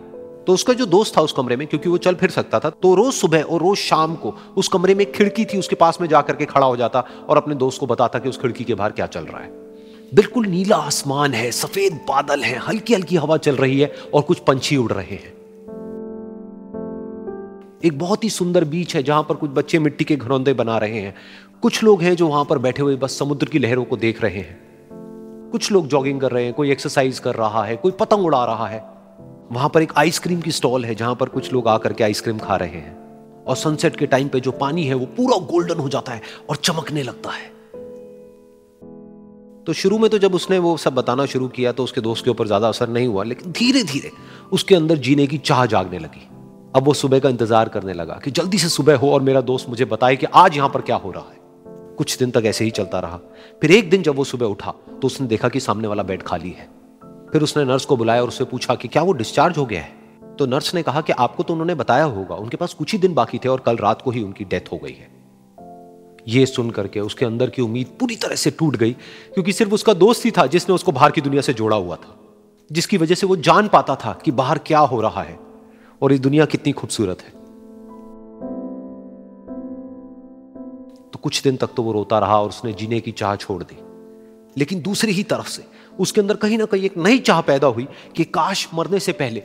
[0.49, 2.95] तो उसका जो दोस्त था उस कमरे में, क्योंकि वो चल फिर सकता था तो
[2.95, 6.37] रोज सुबह और रोज शाम को उस कमरे में खिड़की थी, उसके पास में जाकर
[6.37, 9.07] के खड़ा हो जाता और अपने दोस्त को बताता कि उस खिड़की के बाहर क्या
[9.07, 9.51] चल रहा है।
[10.15, 14.39] बिल्कुल नीला आसमान है, सफ़ेद बादल है हल्की हल्की हवा चल रही है और कुछ
[14.39, 15.37] पंछी उड़ रहे हैं।
[17.85, 21.01] एक बहुत ही सुंदर बीच है जहाँ पर कुछ बच्चे मिट्टी के घरौंदे बना रहे
[21.01, 21.15] हैं।
[21.63, 24.39] कुछ लोग हैं जो वहाँ पर बैठे हुए बस समुद्र की लहरों को देख रहे
[24.39, 28.45] हैं। कुछ लोग जॉगिंग कर रहे हैं, कोई एक्सरसाइज कर रहा है, कोई पतंग उड़ा
[28.45, 28.98] रहा है।
[29.51, 32.57] वहाँ पर एक आइसक्रीम की स्टॉल है जहाँ पर कुछ लोग आकर के आइसक्रीम खा
[32.57, 32.97] रहे हैं।
[33.45, 36.57] और सनसेट के टाइम पे जो पानी है वो पूरा गोल्डन हो जाता है और
[36.59, 37.47] चमकने लगता है।
[39.67, 42.31] तो शुरू में तो जब उसने वो सब बताना शुरू किया तो उसके दोस्त के
[42.31, 44.11] ऊपर ज़्यादा असर नहीं हुआ, लेकिन धीरे धीरे
[44.53, 46.29] उसके अंदर जीने की चाह जागने लगी।
[46.77, 49.69] अब वो सुबह का इंतज़ार करने लगा कि जल्दी से सुबह हो और मेरा दोस्त
[49.69, 51.37] मुझे बताए कि आज यहाँ पर क्या हो रहा है।
[51.97, 53.21] कुछ दिन तक ऐसे ही चलता रहा।
[53.63, 56.51] फिर एक दिन जब वो सुबह उठा तो उसने देखा कि सामने वाला बेड खाली
[56.51, 56.69] है।
[57.33, 59.97] फिर उसने नर्स को बुलाया और उससे पूछा कि क्या वो डिस्चार्ज हो गया है?
[60.38, 63.14] तो नर्स ने कहा कि आपको तो उन्होंने बताया होगा, उनके पास कुछ ही दिन
[63.14, 65.17] बाकी थे और कल रात को ही उनकी डेथ हो गई है।
[66.29, 68.93] ये सुन करके उसके अंदर की उम्मीद पूरी तरह से टूट गई,
[69.35, 72.14] क्योंकि सिर्फ़ उसका दोस्त ही था जिसने उसको बाहर की दुनिया से जोड़ा हुआ था,
[72.71, 75.38] जिसकी वजह से वो जान पाता था कि बाहर क्या हो रहा है
[76.03, 77.37] और ये दुनिया कितनी खूबसूरत है।
[81.12, 83.77] तो कुछ दिन तक तो वो रोता रहा और उसने जीने की चाह छोड़ दी,
[84.57, 85.64] लेकिन दूसरी ही तरफ़ से
[85.99, 89.43] उसके अंदर कहीं ना कहीं एक नई चाह पैदा हुई कि काश मरने से पहले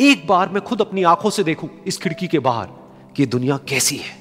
[0.00, 2.68] एक बार मैं खुद अपनी आँखों से देखूँ इस खिड़की के बाहर
[3.16, 4.20] कि दुनिया कैसी है।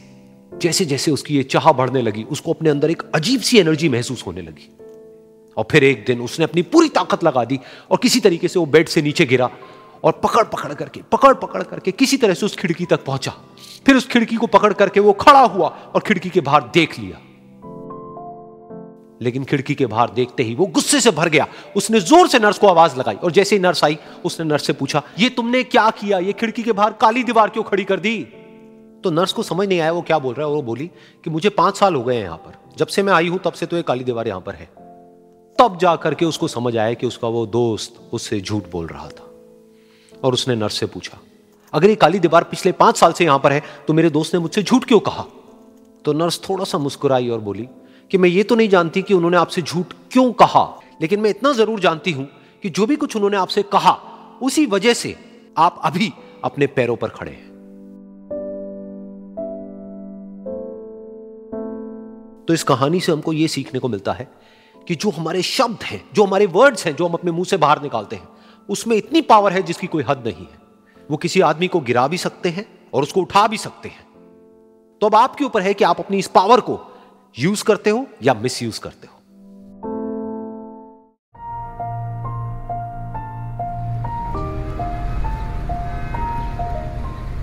[0.59, 4.23] जैसे जैसे उसकी ये चाह बढ़ने लगी, उसको अपने अंदर एक अजीब सी एनर्जी महसूस
[4.27, 4.69] होने लगी।
[5.57, 7.59] और फिर एक दिन उसने अपनी पूरी ताकत लगा दी
[7.91, 9.49] और किसी तरीके से वो बेड से नीचे गिरा
[10.03, 13.31] और पकड़ पकड़ करके पकड़ पकड़ करके किसी तरह से उस खिड़की तक पहुँचा।
[13.85, 17.19] फिर उस खिड़की को पकड़ करके वो खड़ा हुआ और खिड़की के बाहर देख लिया।
[19.21, 22.57] लेकिन खिड़की के बाहर देखते ही वो गुस्से से भर गया। उसने ज़ोर से नर्स
[22.57, 25.89] को आवाज़ लगाई और जैसे ही नर्स आई, उसने नर्स से पूछा, ये तुमने क्या
[25.91, 26.19] किया?
[26.19, 28.17] ये खिड़की के बाहर काली दीवार क्यों खड़ी कर दी?
[29.03, 30.89] तो नर्स को समझ नहीं आया वो क्या बोल रहा है और वो बोली
[31.23, 33.53] कि मुझे पाँच साल हो गए हैं यहाँ पर। जब से मैं आई हूँ, तब
[33.53, 34.69] से तो ये काली दीवार यहाँ पर है।
[35.59, 39.27] तब जाकर के उसको समझ आया कि उसका वो दोस्त उससे झूठ बोल रहा था।
[40.11, 41.17] और उसने नर्स से पूछा,
[41.73, 44.39] अगर ये काली दीवार पिछले पाँच साल से यहाँ पर है तो मेरे दोस्त ने
[44.39, 45.25] मुझसे झूठ क्यों कहा?
[46.05, 47.67] तो नर्स थोड़ा सा मुस्कुराई और बोली
[48.11, 51.53] कि मैं ये तो नहीं जानती कि उन्होंने आपसे झूठ क्यों कहा। लेकिन मैं इतना
[51.53, 52.29] ज़रूर जानती हूँ
[52.63, 53.91] कि जो भी कुछ उन्होंने आपसे कहा,
[54.41, 55.15] उसी वजह से
[55.57, 57.51] आप अभी अपने पैरों पर खड़े हैं।
[62.47, 64.27] तो इस कहानी से हमको यह सीखने को मिलता है
[64.87, 67.81] कि जो हमारे शब्द हैं, जो हमारे वर्ड्स हैं, जो हम अपने मुँह से बाहर
[67.81, 68.27] निकालते हैं,
[68.69, 70.61] उसमें इतनी पावर है जिसकी कोई हद नहीं है।
[71.11, 74.05] वो किसी आदमी को गिरा भी सकते हैं और उसको उठा भी सकते हैं।
[75.01, 76.90] तो अब आपके ऊपर है कि आप अपनी इस पावर को
[77.35, 79.13] यूज़ करते हो या मिस यूज़ करते हो?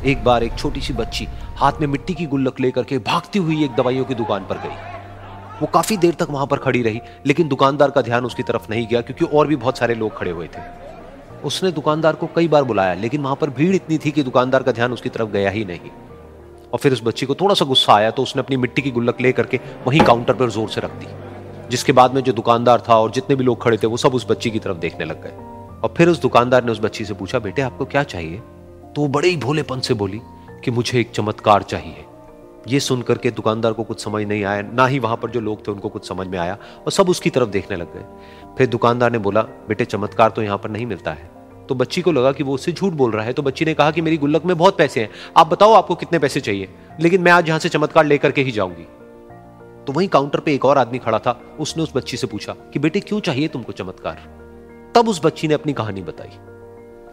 [0.07, 3.64] एक बार एक छोटी सी बच्ची हाथ में मिट्टी की गुल्लक लेकर के भागती हुई
[3.64, 4.77] एक दवाइयों की दुकान पर गई।
[5.61, 8.87] वो काफ़ी देर तक वहाँ पर खड़ी रही, लेकिन दुकानदार का ध्यान उसकी तरफ़ नहीं
[8.87, 10.62] गया क्योंकि और भी बहुत सारे लोग खड़े हुए थे।
[11.44, 14.72] उसने दुकानदार को कई बार बुलाया, लेकिन वहाँ पर भीड़ इतनी थी कि दुकानदार का
[14.72, 15.90] ध्यान उसकी तरफ़ गया ही नहीं।
[16.72, 19.20] और फिर उस बच्ची को थोड़ा सा गुस्सा आया तो उसने अपनी मिट्टी की गुल्लक
[19.20, 21.07] ले करके वहीं काउंटर पर ज़ोर से रख दी।
[21.70, 24.26] जिसके बाद में जो दुकानदार था और जितने भी लोग खड़े थे, वो सब उस
[24.30, 25.30] बच्ची की तरफ़ देखने लग गए।
[25.82, 28.38] और फिर उस दुकानदार ने उस बच्ची से पूछा, बेटे, आपको क्या चाहिए?
[28.97, 30.20] तो वो बड़े ही भोलेपन से बोली
[30.64, 32.05] कि, मुझे एक चमत्कार चाहिए।
[32.68, 35.66] ये सुन करके दुकानदार को कुछ समझ नहीं आया, ना ही वहाँ पर जो लोग
[35.66, 38.05] थे उनको कुछ समझ में आया और सब उसकी तरफ़ देखने लग गए।
[38.59, 41.38] फिर दुकानदार ने बोला, बेटे, चमत्कार तो यहाँ पर नहीं मिलता है।
[41.68, 43.90] तो बच्ची को लगा कि वो उससे झूठ बोल रहा है तो बच्ची ने कहा
[43.90, 46.68] कि मेरी गुल्लक में बहुत पैसे हैं। आप बताओ आपको कितने पैसे चाहिए।
[47.00, 48.86] लेकिन मैं आज यहाँ से चमत्कार लेकर के ही जाऊँगी।
[49.84, 52.78] तो वहीं काउंटर पे एक और आदमी खड़ा था। उसने उस बच्ची से पूछा कि
[52.78, 54.14] बेटे क्यों चाहिए तुमको चमत्कार?
[54.94, 56.30] तब उस बच्ची ने अपनी कहानी बताई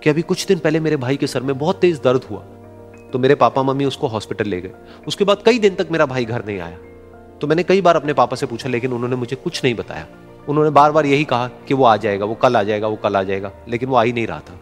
[0.03, 2.39] कि अभी कुछ दिन पहले मेरे भाई के सर में बहुत तेज दर्द हुआ।
[3.13, 4.71] तो मेरे पापा मम्मी उसको हॉस्पिटल ले गए।
[5.07, 6.77] उसके बाद कई दिन तक मेरा भाई घर नहीं आया।
[7.41, 10.07] तो मैंने कई बार अपने पापा से पूछा, लेकिन उन्होंने मुझे कुछ नहीं बताया।
[10.49, 13.15] उन्होंने बार बार यही कहा कि वो आ जाएगा, वो कल आ जाएगा, वो कल
[13.15, 14.59] आ जाएगा, लेकिन वो आ ही नहीं रहा था।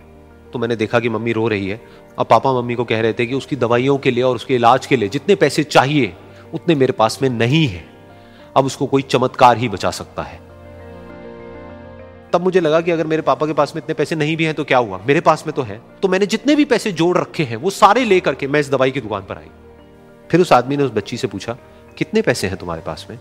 [0.54, 1.82] तो मैंने देखा कि मम्मी रो रही है।
[2.20, 4.86] अब पापा मम्मी को कह रहे थे कि उसकी दवाइयों के लिए और उसके इलाज
[4.86, 6.14] के लिए जितने पैसे चाहिए,
[6.54, 7.86] उतने मेरे पास में नहीं है।
[8.58, 10.40] अब उसको कोई चमत्कार ही बचा सकता है।
[12.34, 14.54] तब मुझे लगा कि अगर मेरे पापा के पास में इतने पैसे नहीं भी हैं
[14.54, 15.00] तो क्या हुआ?
[15.08, 18.06] मेरे पास में तो है। तो मैंने जितने भी पैसे जोड़ रखे हैं, वो सारे
[18.06, 19.50] लेकर के मैं इस दवाई की दुकान पर आई।
[20.32, 21.58] फिर उस आदमी ने उस बच्ची से पूछा,
[21.98, 23.20] कितने पैसे हैं तुम्हारे पास में?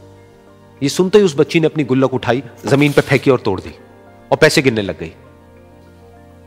[0.82, 3.74] ये सुनते ही उस बच्ची ने अपनी गुल्लक उठाई, ज़मीन पर फेंकी और तोड़ दी
[4.30, 5.12] और पैसे गिनने लग गई।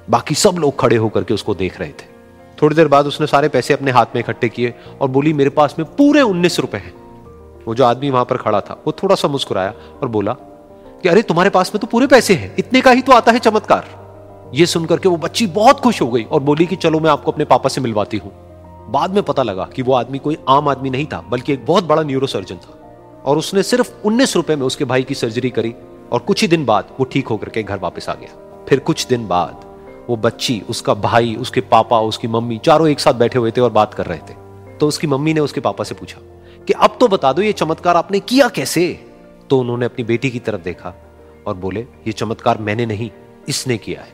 [0.10, 2.16] बाकी सब लोग खड़े होकर के उसको देख रहे थे।
[2.62, 5.76] थोड़ी देर बाद उसने सारे पैसे अपने हाथ में इकट्ठे किए और बोली, मेरे पास
[5.80, 6.94] में पूरे उन्नीस रुपए हैं।
[7.68, 10.34] वो जो आदमी वहाँ पर खड़ा था, वो थोड़ा सा मुस्कुराया और बोला,
[11.04, 13.40] कि अरे, तुम्हारे पास में तो पूरे पैसे हैं, इतने का ही तो आता है
[13.40, 13.86] चमत्कार।
[14.54, 17.32] ये सुनकर के वो बच्ची बहुत खुश हो गई और बोली कि, चलो, मैं आपको
[17.32, 18.32] अपने पापा से मिलवाती हूँ।
[18.92, 21.84] बाद में पता लगा कि वो आदमी कोई आम आदमी नहीं था, बल्कि एक बहुत
[21.84, 22.75] बड़ा न्यूरो सर्जन था।
[23.26, 25.74] और उसने सिर्फ़ उन्नीस रुपए में उसके भाई की सर्जरी करी
[26.12, 29.06] और कुछ ही दिन बाद वो ठीक होकर के घर वापस आ गया। फिर कुछ
[29.08, 29.64] दिन बाद
[30.10, 33.72] वो बच्ची, उसका भाई, उसके पापा, उसकी मम्मी चारों एक साथ बैठे हुए थे और
[33.72, 34.34] बात कर रहे थे।
[34.78, 36.18] तो उसकी मम्मी ने उसके पापा से पूछा
[36.68, 38.88] कि अब तो बता दो ये चमत्कार आपने किया कैसे?
[39.50, 40.94] तो उन्होंने अपनी बेटी की तरफ़ देखा
[41.48, 43.10] और बोले, ये चमत्कार मैंने नहीं,
[43.50, 44.14] इसने किया है।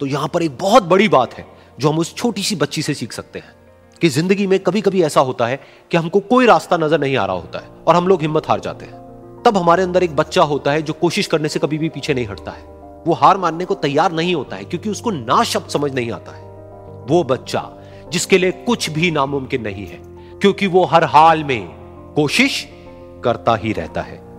[0.00, 2.94] तो यहाँ पर एक बहुत बड़ी बात है जो हम उस छोटी सी बच्ची से
[2.94, 3.54] सीख सकते हैं,
[4.00, 5.60] कि ज़िंदगी में कभी कभी ऐसा होता है
[5.90, 8.60] कि हमको कोई रास्ता नज़र नहीं आ रहा होता है और हम लोग हिम्मत हार
[8.60, 11.88] जाते हैं। तब हमारे अंदर एक बच्चा होता है जो कोशिश करने से कभी भी
[11.88, 12.62] पीछे नहीं हटता है।
[13.06, 16.32] वो हार मानने को तैयार नहीं होता है, क्योंकि उसको ना शब्द समझ नहीं आता
[16.32, 16.48] है।
[17.08, 17.68] वो बच्चा,
[18.12, 20.00] जिसके लिए कुछ भी नामुमकिन नहीं है,
[20.40, 21.68] क्योंकि वो हर हाल में
[22.16, 22.66] कोशिश
[23.24, 24.29] करता ही रहता है।